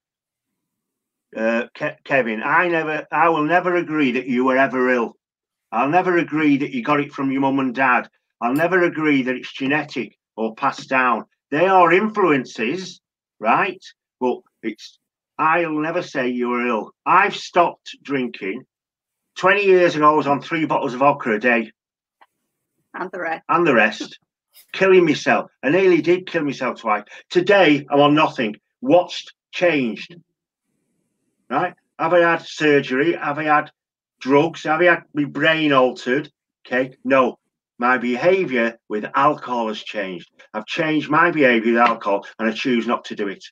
[1.36, 2.42] uh, Ke- Kevin.
[2.42, 5.16] I never, I will never agree that you were ever ill.
[5.72, 8.08] I'll never agree that you got it from your mum and dad.
[8.40, 11.24] I'll never agree that it's genetic or passed down.
[11.50, 13.00] They are influences,
[13.40, 13.82] right?
[14.20, 14.98] But it's.
[15.38, 16.92] I'll never say you were ill.
[17.06, 18.64] I've stopped drinking.
[19.36, 21.70] Twenty years ago, I was on three bottles of vodka a day
[22.98, 23.44] And the rest.
[23.48, 24.18] and the rest,
[24.72, 25.52] killing myself.
[25.62, 27.04] I nearly did kill myself twice.
[27.30, 28.56] Today, I'm on nothing.
[28.80, 30.16] What's changed?
[31.48, 31.74] Right?
[31.98, 33.14] Have I had surgery?
[33.14, 33.70] Have I had
[34.20, 34.64] drugs?
[34.64, 36.28] Have I had my brain altered?
[36.66, 37.38] Okay, no.
[37.78, 40.28] My behavior with alcohol has changed.
[40.52, 43.44] I've changed my behavior with alcohol and I choose not to do it.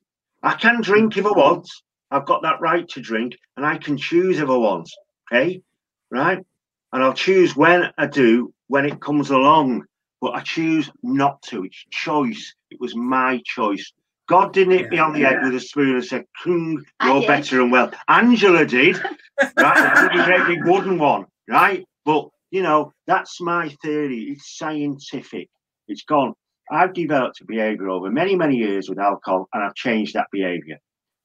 [0.43, 1.69] I can drink if I want.
[2.11, 4.91] I've got that right to drink and I can choose if I want.
[5.33, 5.63] Okay,
[6.11, 6.45] right?
[6.93, 9.85] And I'll choose when I do when it comes along
[10.21, 11.65] but I choose not to.
[11.65, 12.55] It's choice.
[12.71, 13.93] It was my choice.
[14.29, 17.27] God didn't hit me on the head with a spoon and said, "Kung, you're did.
[17.29, 18.97] better and well." Angela did,
[19.57, 20.11] right?
[20.13, 21.85] A great big wooden one, right?
[22.05, 24.23] But you know, that's my theory.
[24.31, 25.49] It's scientific.
[25.87, 26.35] It's gone.
[26.71, 30.79] I've developed a behaviour over many, many years with alcohol, and I've changed that behaviour.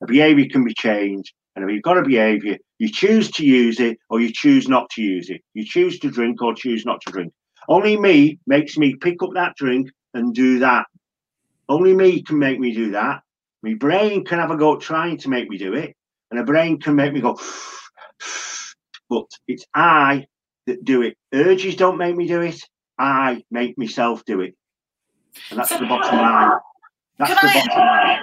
[0.04, 1.34] A behaviour can be changed.
[1.56, 4.90] And if you've got a behaviour, you choose to use it or you choose not
[4.92, 5.42] to use it.
[5.54, 7.34] You choose to drink or choose not to drink.
[7.68, 10.86] Only me makes me pick up that drink and do that.
[11.70, 13.22] Only me can make me do that.
[13.64, 15.96] My brain can have a go trying to make me do it,
[16.32, 17.38] and a brain can make me go,
[19.10, 20.26] but it's I
[20.68, 21.18] that do it.
[21.34, 22.60] Urges don't make me do it.
[22.98, 24.56] I make myself do it.
[25.50, 26.52] And that's So- the bottom line.
[27.20, 28.20] That's the I- bottom line.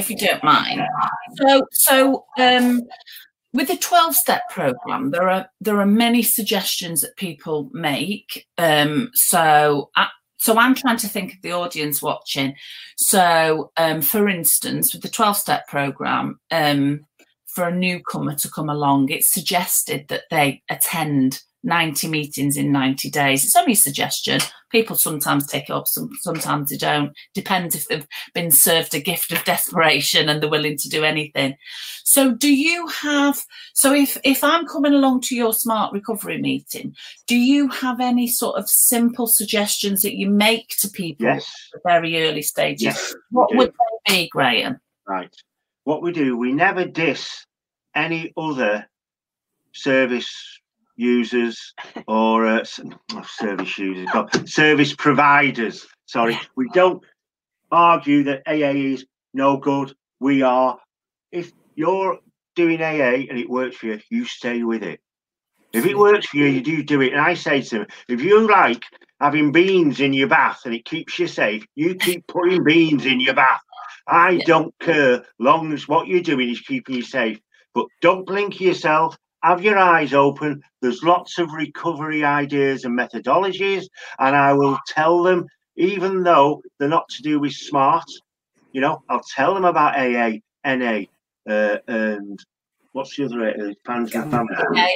[0.00, 0.82] If you don't mind.
[1.36, 2.82] So, so um,
[3.52, 8.46] with the twelve step program, there are there are many suggestions that people make.
[8.58, 12.54] Um, so, I, so I'm trying to think of the audience watching.
[12.96, 17.06] So, um, for instance, with the twelve step program, um,
[17.46, 23.10] for a newcomer to come along, it's suggested that they attend 90 meetings in 90
[23.10, 23.44] days.
[23.44, 24.40] It's only a suggestion.
[24.70, 27.12] People sometimes take it up, some, sometimes they don't.
[27.34, 31.56] Depends if they've been served a gift of desperation and they're willing to do anything.
[32.04, 33.42] So do you have
[33.74, 36.94] so if if I'm coming along to your smart recovery meeting,
[37.26, 41.68] do you have any sort of simple suggestions that you make to people Yes.
[41.74, 42.82] at the very early stages?
[42.84, 43.14] Yes.
[43.30, 43.72] What would
[44.06, 44.80] they be, Graham?
[45.06, 45.34] Right.
[45.84, 47.44] What we do, we never diss
[47.94, 48.88] any other
[49.72, 50.59] service
[51.00, 51.74] users
[52.06, 54.08] or uh, service users,
[54.44, 55.86] service providers.
[56.06, 57.02] Sorry, we don't
[57.72, 59.94] argue that AA is no good.
[60.20, 60.78] We are.
[61.32, 62.18] If you're
[62.56, 65.00] doing AA and it works for you, you stay with it.
[65.72, 67.12] If it works for you, you do do it.
[67.12, 68.82] And I say to them, if you like
[69.20, 73.20] having beans in your bath and it keeps you safe, you keep putting beans in
[73.20, 73.60] your bath.
[74.08, 74.44] I Yeah.
[74.46, 77.38] don't care, long as what you're doing is keeping you safe.
[77.72, 79.16] But don't blink yourself.
[79.42, 80.62] Have your eyes open.
[80.82, 83.84] There's lots of recovery ideas and methodologies,
[84.18, 88.04] and I will tell them, even though they're not to do with smart.
[88.72, 91.04] You know, I'll tell them about AA, NA,
[91.48, 92.38] uh, and
[92.92, 93.48] what's the other?
[93.48, 94.54] Uh, fans and family.
[94.74, 94.86] Yeah,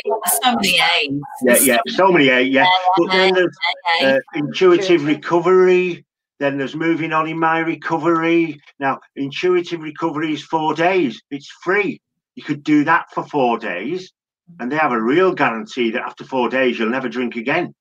[0.43, 1.21] so many A's.
[1.43, 2.67] Yeah, yeah, so many A, yeah.
[2.97, 3.57] But then there's
[4.03, 6.05] uh, intuitive recovery.
[6.39, 8.61] Then there's moving on in my recovery.
[8.79, 11.23] Now, intuitive recovery is four days.
[11.31, 12.01] It's free.
[12.35, 14.13] You could do that for four days,
[14.61, 17.75] and they have a real guarantee that after four days you'll never drink again.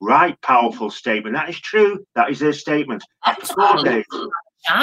[0.00, 1.36] Right, powerful statement.
[1.36, 2.04] That is true.
[2.14, 3.04] That is their statement.
[3.24, 4.06] After four days,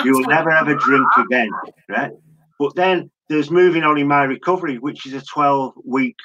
[0.06, 1.50] you will never ever drink again.
[1.90, 2.12] Right.
[2.60, 6.18] But then there's moving on in my recovery, which is a 12 week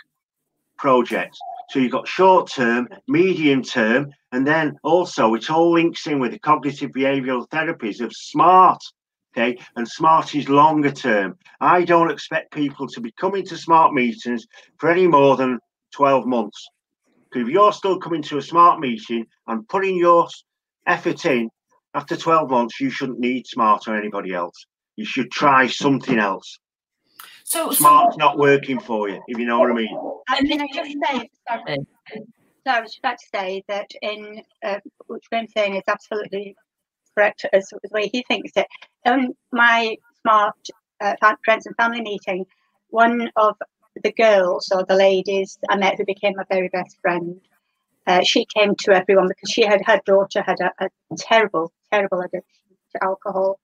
[0.77, 1.37] project.
[1.71, 6.33] So you've got short term, medium term, and then also it all links in with
[6.33, 8.83] the cognitive behavioral therapies of SMART.
[9.35, 11.39] Okay, and SMART is longer term.
[11.61, 14.47] I don't expect people to be coming to SMART meetings
[14.79, 15.59] for any more than
[15.93, 16.69] 12 months.
[17.25, 20.29] Because if you're still coming to a SMART meeting and putting your
[20.87, 21.49] effort in
[21.95, 24.67] after 12 months, you shouldn't need SMART or anybody else.
[24.97, 26.59] You should try something else.
[27.45, 29.99] So, so Smart's not working for you, if you know what I mean.
[30.29, 31.79] And can I just say, sorry,
[32.65, 36.55] so I was just about to say that in uh, which I'm saying is absolutely
[37.15, 38.67] correct as the way he thinks it.
[39.07, 40.57] On my smart
[41.01, 42.47] uh, friends and family meeting,
[42.91, 43.57] one of
[44.03, 47.41] the girls or the ladies I met who became my very best friend,
[48.07, 52.21] uh, she came to everyone because she had her daughter had a, a terrible, terrible
[52.21, 53.61] addiction to alcohol,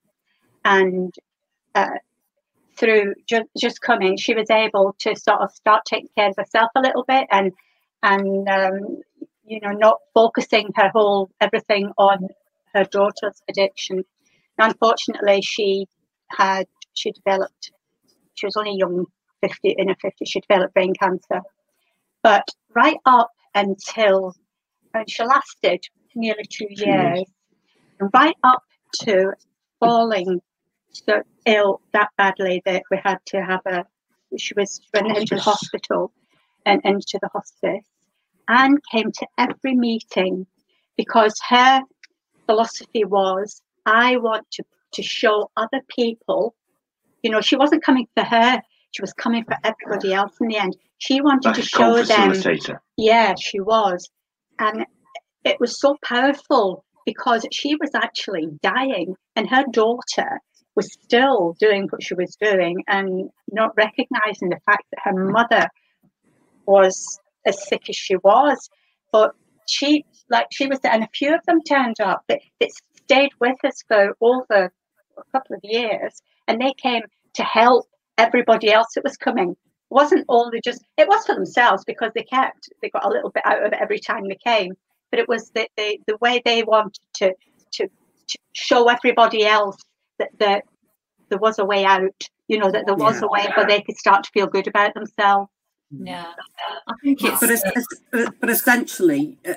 [0.64, 1.14] and
[1.74, 1.98] uh,
[2.76, 6.70] through just just coming, she was able to sort of start taking care of herself
[6.76, 7.52] a little bit and
[8.02, 9.02] and um,
[9.44, 12.28] you know not focusing her whole everything on
[12.78, 14.04] her daughter's addiction.
[14.58, 15.86] Unfortunately, she
[16.30, 17.72] had she developed.
[18.34, 19.06] She was only young,
[19.40, 20.28] fifty in her fifties.
[20.28, 21.40] She developed brain cancer,
[22.22, 24.34] but right up until
[24.94, 25.80] and she lasted
[26.14, 27.24] nearly two years,
[28.00, 28.62] and right up
[29.00, 29.32] to
[29.80, 30.40] falling
[30.90, 33.84] so ill that badly that we had to have a.
[34.36, 36.12] She was went into the hospital
[36.66, 37.86] and into the hospice,
[38.48, 40.46] and came to every meeting
[40.96, 41.80] because her
[42.48, 46.54] philosophy was, I want to to show other people.
[47.22, 50.34] You know, she wasn't coming for her; she was coming for everybody else.
[50.40, 52.32] In the end, she wanted to show them
[52.96, 54.08] yeah, she was.
[54.58, 54.84] And
[55.44, 60.40] it was so powerful because she was actually dying and her daughter
[60.74, 65.68] was still doing what she was doing and not recognizing the fact that her mother
[66.66, 68.68] was as sick as she was.
[69.12, 69.32] But
[69.66, 72.70] she, like, she was there, and a few of them turned up that, that
[73.04, 74.72] stayed with us for over
[75.16, 77.02] a couple of years and they came
[77.34, 77.86] to help
[78.18, 79.56] everybody else that was coming It
[79.90, 83.44] wasn't only just it was for themselves because they kept they got a little bit
[83.46, 84.74] out of it every time they came
[85.10, 87.34] but it was the the, the way they wanted to,
[87.72, 87.88] to
[88.28, 89.76] to show everybody else
[90.18, 90.62] that that
[91.30, 92.12] there was a way out
[92.48, 93.26] you know, that there was Yeah.
[93.26, 95.50] a way where they could start to feel good about themselves.
[95.90, 96.32] Yeah,
[96.88, 97.40] I think it's.
[97.40, 99.54] But, es- es- but, but essentially, uh,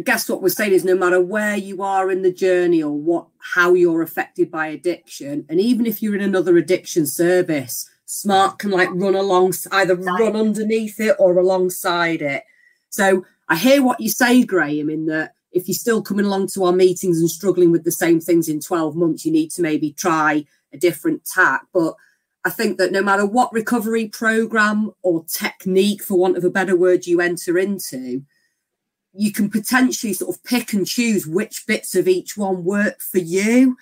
[0.00, 3.26] guess what we're saying is no matter where you are in the journey or what
[3.38, 8.70] how you're affected by addiction, and even if you're in another addiction service, smart can
[8.70, 12.44] like run along either run underneath it or alongside it.
[12.88, 16.64] So I hear what you say, Graham, in that if you're still coming along to
[16.64, 19.92] our meetings and struggling with the same things in 12 months, you need to maybe
[19.92, 21.66] try a different tack.
[21.74, 21.94] But
[22.44, 26.76] I think that no matter what recovery program or technique, for want of a better
[26.76, 28.22] word, you enter into,
[29.14, 33.18] you can potentially sort of pick and choose which bits of each one work for
[33.18, 33.76] you.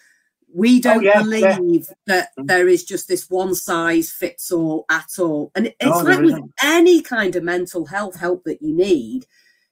[0.52, 1.94] We oh, don't yeah, believe yeah.
[2.06, 5.52] that there is just this one size fits all at all.
[5.54, 6.52] And it's like with isn't.
[6.62, 9.26] any kind of mental health help that you need,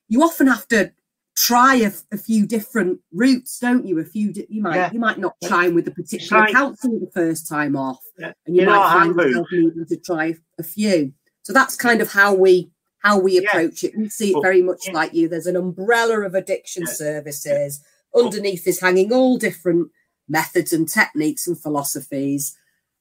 [0.09, 0.93] you often have to
[1.37, 3.99] try a, a few different routes, don't you?
[3.99, 4.91] A few di- you might Yeah.
[4.93, 8.33] you might not chime with a particular like- counsellor the first time off, Yeah.
[8.47, 11.13] and you, You know, might find yourself needing to try a few.
[11.43, 12.71] So that's kind of how we
[13.09, 13.49] how we Yeah.
[13.49, 13.97] approach it.
[13.97, 14.93] We see it But- very much yeah.
[14.93, 15.29] like you.
[15.29, 16.93] There's an umbrella of addiction Yeah.
[16.93, 17.81] services.
[18.15, 19.91] Underneath is hanging all different
[20.29, 22.57] methods and techniques and philosophies.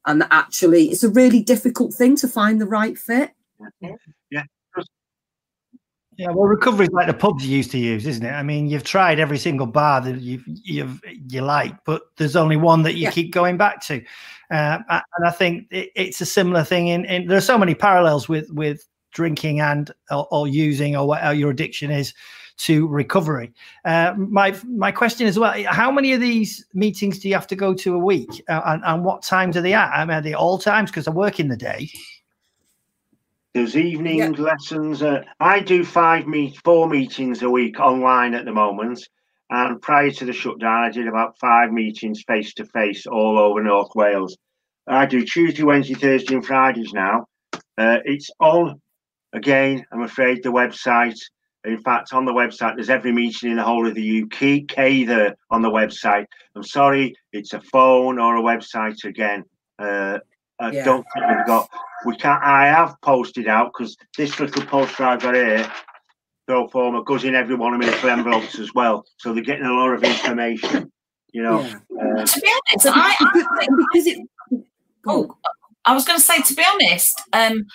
[0.06, 3.32] And actually, it's a really difficult thing to find the right fit.
[3.82, 3.96] Yeah,
[6.20, 6.32] yeah.
[6.32, 8.32] well, recovery is like the pubs you used to use, isn't it?
[8.32, 12.56] I mean, you've tried every single bar that you've, you've you like, but there's only
[12.58, 13.12] one that you Yeah.
[13.12, 14.02] keep going back to.
[14.50, 16.88] Uh, and I think it, it's a similar thing.
[16.88, 21.08] In, in there are so many parallels with with drinking and or, or using or
[21.08, 22.14] whatever your addiction is
[22.58, 23.54] to recovery.
[23.86, 27.56] Uh, my my question as well: How many of these meetings do you have to
[27.56, 29.92] go to a week, uh, and, and what times are they at?
[29.92, 30.90] I mean, are they all times?
[30.90, 31.90] Because I work in the day.
[33.54, 35.02] There's evening lessons.
[35.02, 39.08] Uh, I do five meet, four meetings a week online at the moment.
[39.50, 43.64] And prior to the shutdown, I did about five meetings face to face all over
[43.64, 44.38] North Wales.
[44.88, 47.26] I do Tuesday, Wednesday, Thursday, and Fridays now.
[47.78, 48.82] Uh, it's on
[49.38, 49.86] again.
[49.94, 51.18] I'm afraid the website.
[51.66, 55.36] In fact, on the website, there's every meeting in the whole of the UK there
[55.50, 56.26] on the website.
[56.56, 59.44] I'm sorry, it's a phone or a website again.
[59.80, 60.20] Uh,
[60.60, 60.86] I Yeah.
[60.86, 61.70] don't think we've got.
[62.06, 62.44] We can't.
[62.44, 65.70] I have posted out because this little poster I've got here,
[66.48, 69.06] pro forma, goes in every one of my little envelopes as well.
[69.18, 70.92] So they're getting a lot of information.
[71.34, 71.62] You know.
[71.62, 71.76] Yeah.
[72.22, 74.28] Uh, to be honest, I, I think because it,
[75.06, 75.38] Oh,
[75.86, 77.66] I was going to say, to be honest, um,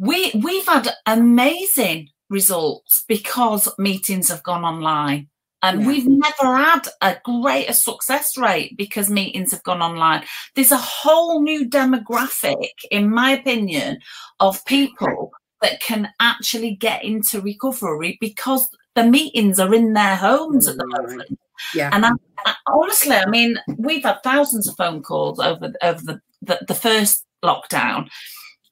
[0.00, 5.28] we we've had amazing results because meetings have gone online.
[5.62, 5.88] And Yeah.
[5.88, 10.24] we've never had a greater success rate because meetings have gone online.
[10.54, 13.98] There's a whole new demographic, in my opinion,
[14.40, 20.66] of people that can actually get into recovery because the meetings are in their homes
[20.66, 21.38] at the moment.
[21.74, 21.90] yeah.
[21.92, 22.12] And I,
[22.46, 26.74] I, honestly, I mean, we've had thousands of phone calls over over the, the, the
[26.74, 28.08] first lockdown,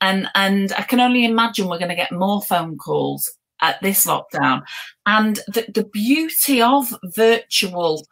[0.01, 3.31] and and I can only imagine we're going to get more phone calls
[3.61, 4.63] at this lockdown.
[5.07, 8.07] And the, the beauty of virtual,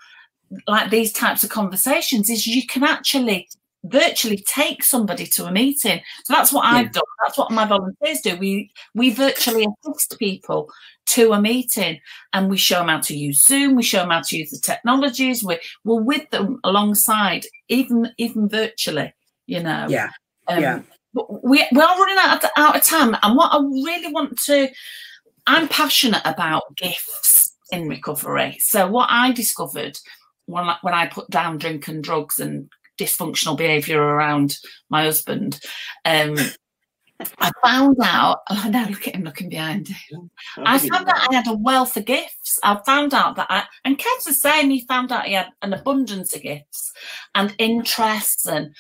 [0.67, 3.49] like these types of conversations, is you can actually
[3.85, 6.01] virtually take somebody to a meeting.
[6.25, 6.79] So that's what Yeah.
[6.81, 7.03] I've done.
[7.25, 8.37] That's what my volunteers do.
[8.37, 10.69] We we virtually assist people
[11.07, 12.01] to a meeting
[12.33, 14.59] and we show them how to use Zoom, we show them how to use the
[14.59, 19.15] technologies, we're, we're with them alongside, even even virtually,
[19.47, 19.87] you know.
[19.89, 20.11] Yeah.
[20.49, 20.83] Um, Yeah.
[21.17, 23.17] But we, we are running out of, out of time.
[23.23, 24.69] And what I really want to,
[25.47, 28.59] I'm passionate about gifts in recovery.
[28.61, 29.99] So what I discovered
[30.45, 34.59] when I, when I put down drink and drugs and dysfunctional behaviour around
[34.91, 35.59] my husband,
[36.05, 36.37] um,
[37.39, 38.41] I found out.
[38.51, 40.31] Oh, now look at him looking behind him.
[40.59, 42.61] I found out I had a wealth of gifts.
[42.63, 45.73] I found out that I, and Kev's the same, he found out he had an
[45.73, 46.93] abundance of gifts
[47.35, 48.75] and interests and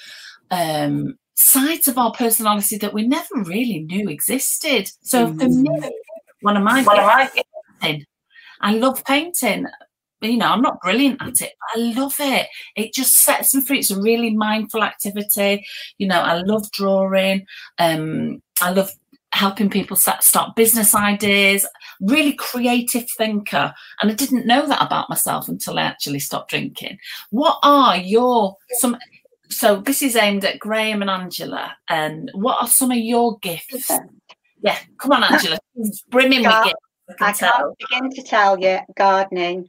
[0.50, 4.90] um, sides of our personality that we never really knew existed.
[5.02, 5.90] So for me,
[6.40, 7.44] one of my gifts is
[7.80, 8.06] painting.
[8.60, 9.66] I love painting.
[10.22, 12.48] You know, I'm not brilliant at it, but I love it.
[12.74, 13.80] It just sets me free.
[13.80, 15.64] It's a really mindful activity.
[15.98, 17.46] You know, I love drawing.
[17.78, 18.90] Um, I love
[19.32, 21.66] helping people start business ideas
[22.00, 26.96] really creative thinker and i didn't know that about myself until i actually stopped drinking
[27.30, 28.96] what are your some
[29.48, 33.90] so this is aimed at graham and angela and what are some of your gifts
[34.62, 35.58] yeah come on angela
[36.10, 36.80] brimming with Gar- gifts
[37.20, 39.68] I I can't begin to tell you gardening.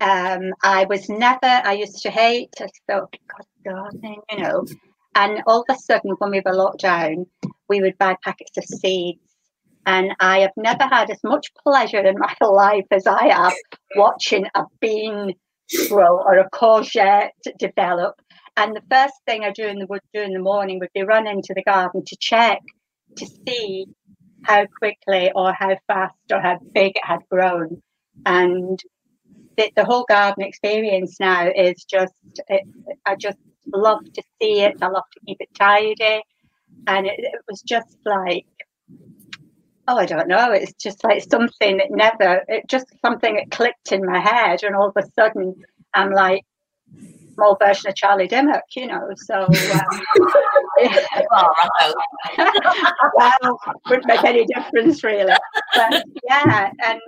[0.00, 1.38] Um, I was never.
[1.42, 2.54] I used to hate.
[2.60, 4.64] I thought, God, gardening, you know.
[5.14, 7.26] And all of a sudden, when we were locked down,
[7.68, 9.20] we would buy packets of seeds.
[9.86, 13.54] And I have never had as much pleasure in my life as I have
[13.96, 15.34] watching a bean
[15.88, 18.20] grow or a courgette develop.
[18.58, 21.02] And the first thing I do in the would do in the morning would be
[21.02, 22.60] run into the garden to check
[23.16, 23.86] to see
[24.42, 27.80] how quickly or how fast or how big it had grown.
[28.26, 28.82] And
[29.56, 32.14] the, the whole garden experience now is just,
[32.48, 32.62] it,
[33.06, 33.38] I just
[33.72, 34.76] love to see it.
[34.82, 36.22] I love to keep it tidy.
[36.88, 38.46] And it, it was just like,
[39.86, 40.50] oh, I don't know.
[40.50, 44.64] It's just like something that never, it just something that clicked in my head.
[44.64, 45.54] And all of a sudden,
[45.94, 46.42] I'm like,
[47.38, 49.08] small version of Charlie Dimmock, you know.
[49.16, 49.48] So, um,
[53.14, 55.32] well, wouldn't make any difference really.
[55.74, 57.00] But yeah, and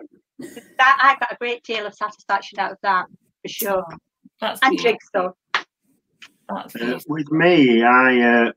[0.78, 3.06] that I got a great deal of satisfaction out of that
[3.42, 3.84] for sure.
[4.40, 4.98] That's and beautiful.
[5.14, 5.32] jigsaw.
[6.48, 8.52] That's Uh, with me, I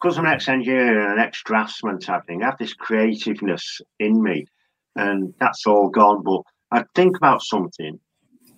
[0.00, 4.44] because I'm an ex-engineer and an ex-draftsman type thing, I have this creativeness in me,
[4.94, 6.22] and that's all gone.
[6.22, 7.98] But I think about something,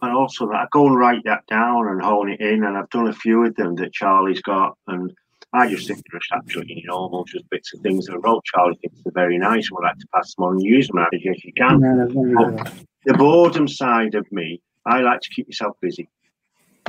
[0.03, 2.65] and also that I go and write that down and hone it in.
[2.65, 5.13] And I've done a few of them that Charlie's got, and
[5.53, 8.45] I just think they're just absolutely normal, just bits of things that I wrote.
[8.45, 11.09] Charlie thinks they're very nice, would like to pass them on and use them as
[11.13, 11.81] if you can.
[11.81, 12.87] No, no, very good.
[13.05, 16.09] the boredom side of me, I like to keep myself busy.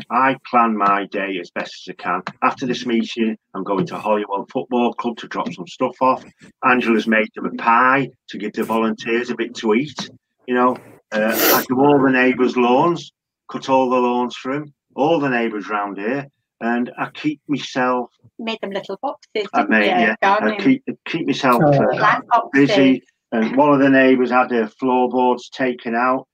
[0.09, 2.21] I plan my day as best as I can.
[2.41, 6.23] After this meeting, I'm going to Holywell Football Club to drop some stuff off.
[6.63, 10.09] Angela's made them a pie to give the volunteers a bit to eat.
[10.47, 10.77] You know,
[11.11, 13.11] uh, I do all the neighbours' lawns,
[13.51, 16.27] cut all the lawns for them, all the neighbours round here,
[16.61, 18.09] and I keep myself.
[18.37, 19.47] Made them little boxes.
[19.53, 19.91] I made you?
[19.91, 21.97] yeah, I keep keep myself Oh.
[21.97, 23.03] uh, busy.
[23.31, 26.27] And one of the neighbours had their floorboards taken out.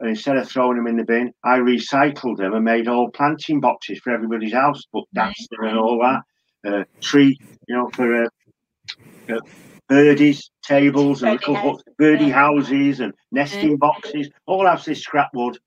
[0.00, 3.60] And instead of throwing them in the bin, I recycled them and made all planting
[3.60, 6.22] boxes for everybody's house, book dancing and all that.
[6.68, 7.36] Uh, tree,
[7.68, 8.28] you know, for uh,
[9.28, 9.38] uh,
[9.88, 12.34] birdies, tables and Birdie little birdie yeah.
[12.34, 15.58] houses and nesting boxes, all have this scrap wood.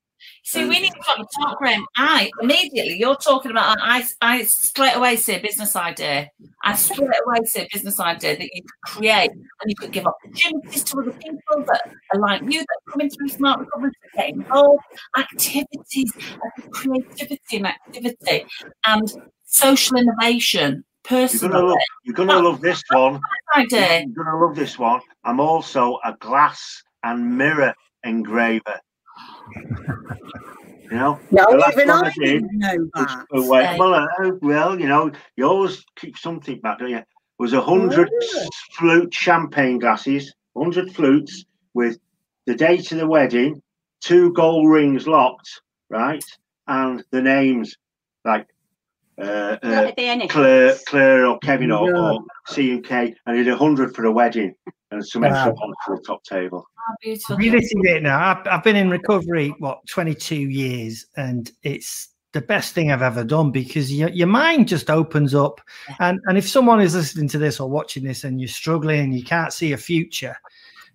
[0.44, 1.86] See, we need to talk, Graham.
[1.98, 6.30] I immediately, you're talking about, I, I straight away see a business idea.
[6.64, 10.06] I straight away see a business idea that you could create and you could give
[10.06, 14.18] opportunities to other people that are like you that are coming through smart recovery to
[14.18, 14.84] get involved,
[15.18, 18.46] activities, uh, creativity and activity,
[18.86, 19.12] and
[19.46, 20.84] social innovation.
[21.10, 23.20] You're gonna love, you're gonna love this one.
[23.56, 24.02] idea.
[24.02, 25.02] You're gonna love this one.
[25.24, 28.80] I'm also a glass and mirror engraver.
[30.92, 33.26] You know, No, The last even I I did didn't know that.
[33.34, 33.80] uh, well, Right.
[33.80, 37.04] well, uh, well, you know, you always keep something back, don't you?
[37.40, 38.50] Was a hundred Oh.
[38.74, 41.44] flute champagne glasses, hundred flutes
[41.74, 41.98] with
[42.46, 43.62] the date of the wedding,
[44.02, 46.24] two gold rings locked, right,
[46.68, 47.76] and the names
[48.24, 48.48] like
[49.20, 50.32] uh, uh, Look at the initials.
[50.32, 52.12] Claire, Claire or Kevin or, Yeah.
[52.14, 54.54] or C and K, and did a hundred for a wedding
[54.92, 55.58] and some extra Wow.
[55.62, 56.66] ones for the top table.
[56.78, 57.38] Oh, beautiful.
[57.38, 58.32] Revisited it now.
[58.32, 63.24] I've, I've been in recovery what 22 years, and it's the best thing I've ever
[63.24, 65.62] done because your, your mind just opens up.
[66.00, 69.16] And and if someone is listening to this or watching this and you're struggling and
[69.16, 70.36] you can't see a future,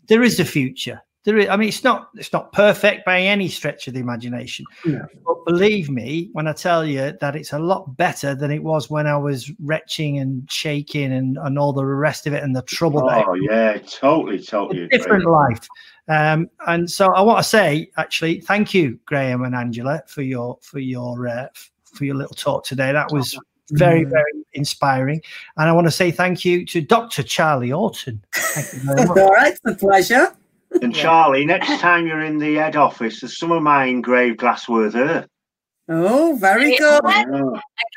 [0.06, 1.00] there is a future.
[1.24, 4.64] There is, I mean, it's not it's not perfect by any stretch of the imagination.
[4.86, 5.04] No.
[5.26, 8.88] But believe me when I tell you that it's a lot better than it was
[8.88, 12.62] when I was retching and shaking and, and all the rest of it and the
[12.62, 14.84] trouble that it Oh yeah, totally, totally.
[14.84, 14.98] agree.
[14.98, 15.68] different life.
[16.08, 20.58] Um, and so I want to say, actually, thank you, Graham and Angela, for your
[20.62, 21.48] for your uh,
[21.84, 22.92] for your little talk today.
[22.92, 23.38] That was
[23.72, 25.20] very very inspiring.
[25.58, 27.22] And I want to say thank you to Dr.
[27.22, 28.24] Charlie Orton.
[28.32, 29.18] Thank you very much.
[29.18, 30.34] All right, it's a pleasure.
[30.82, 31.02] And Yeah.
[31.02, 35.26] Charlie, next time you're in the head office, there's some of my engraved glassware there.
[35.92, 37.00] Oh, very good.
[37.04, 37.24] Yeah.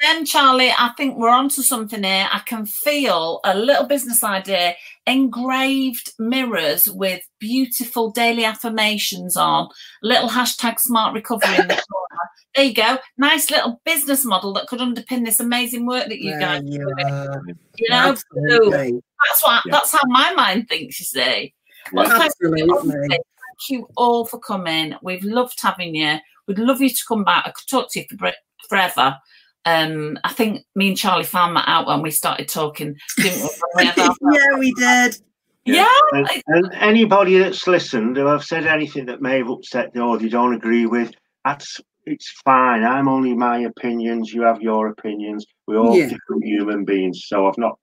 [0.02, 2.28] Again, Charlie, I think we're onto something here.
[2.32, 4.74] I can feel a little business idea
[5.06, 9.70] engraved mirrors with beautiful daily affirmations on,
[10.02, 12.20] little hashtag smart recovery in the corner.
[12.56, 12.98] There you go.
[13.18, 16.66] Nice little business model that could underpin this amazing work that you There guys are
[16.66, 17.12] you doing.
[17.14, 17.42] are.
[17.78, 19.02] You know, so Absolutely.
[19.28, 19.72] that's what Yeah.
[19.72, 21.54] that's how my mind thinks, you see.
[21.94, 22.62] Well, thank you, Absolutely.
[22.64, 24.96] honestly, thank you all for coming.
[25.02, 26.18] We've loved having you.
[26.48, 27.48] We'd love you to come back.
[27.48, 28.32] I could talk to you for
[28.70, 29.18] forever.
[29.66, 33.50] Um, I think me and Charlie found that out when we started talking, didn't we?
[33.74, 35.18] When we had our- yeah, we did.
[35.66, 40.04] yeah, And, and anybody that's listened who have said anything that may have upset them
[40.04, 41.14] or they don't agree with,
[41.46, 42.84] that's it's fine.
[42.84, 44.34] I'm only my opinions.
[44.34, 45.46] You have your opinions.
[45.68, 46.10] We're all Yeah.
[46.10, 47.24] different human beings.
[47.28, 47.80] So I've not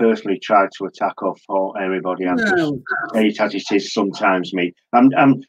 [0.00, 2.26] personally tried to attack or fault everybody.
[2.26, 2.80] I'm just No.
[3.14, 4.72] say it as it is sometimes me.
[4.92, 5.42] I'm I'm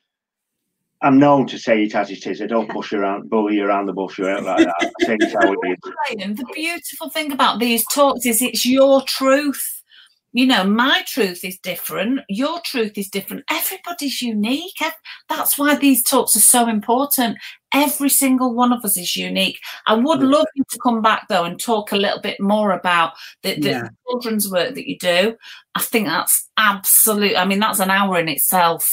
[1.03, 2.41] I'm known to say it as it is.
[2.41, 4.75] I don't push around bully you around the bush or anything like that.
[5.01, 5.77] I say it how it is.
[6.17, 9.81] Graham, the beautiful thing about these talks is it's your truth.
[10.33, 12.21] You know, my truth is different.
[12.29, 13.43] Your truth is different.
[13.49, 14.77] Everybody's unique.
[15.27, 17.37] That's why these talks are so important.
[17.73, 19.59] Every single one of us is unique.
[19.87, 23.13] I would love you to come back though and talk a little bit more about
[23.43, 23.87] the, the Yeah.
[24.09, 25.37] children's work that you do.
[25.75, 27.37] I think that's absolute.
[27.37, 28.85] I mean, that's an hour in itself.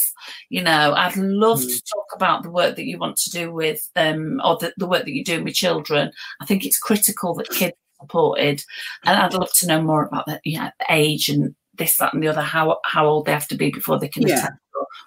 [0.48, 1.66] You know, I'd love Mm.
[1.68, 4.86] to talk about the work that you want to do with, um, or the, the
[4.86, 6.12] work that you're doing with children.
[6.40, 8.62] I think it's critical that kids are supported,
[9.04, 10.56] and I'd love to know more about the, the
[10.88, 12.42] age and this, that, and the other.
[12.42, 14.38] How how old they have to be before they can Yeah.
[14.38, 14.54] attend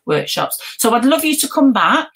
[0.05, 0.57] workshops.
[0.78, 2.09] So I'd love you to come back.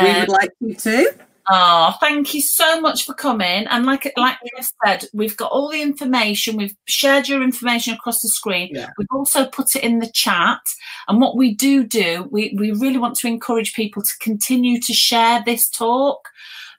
[0.00, 1.14] We would like you to.
[1.50, 3.66] Oh, thank you so much for coming.
[3.66, 6.56] And like like I said, we've got all the information.
[6.56, 8.70] We've shared your information across the screen.
[8.72, 8.90] Yeah.
[8.96, 10.60] We've also put it in the chat.
[11.08, 14.92] And what we do do, we, we really want to encourage people to continue to
[14.92, 16.28] share this talk.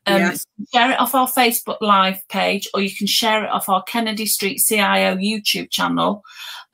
[0.05, 0.45] Um, Yes.
[0.73, 4.25] Share it off our Facebook Live page, or you can share it off our Kennedy
[4.25, 6.23] Street CIO YouTube channel.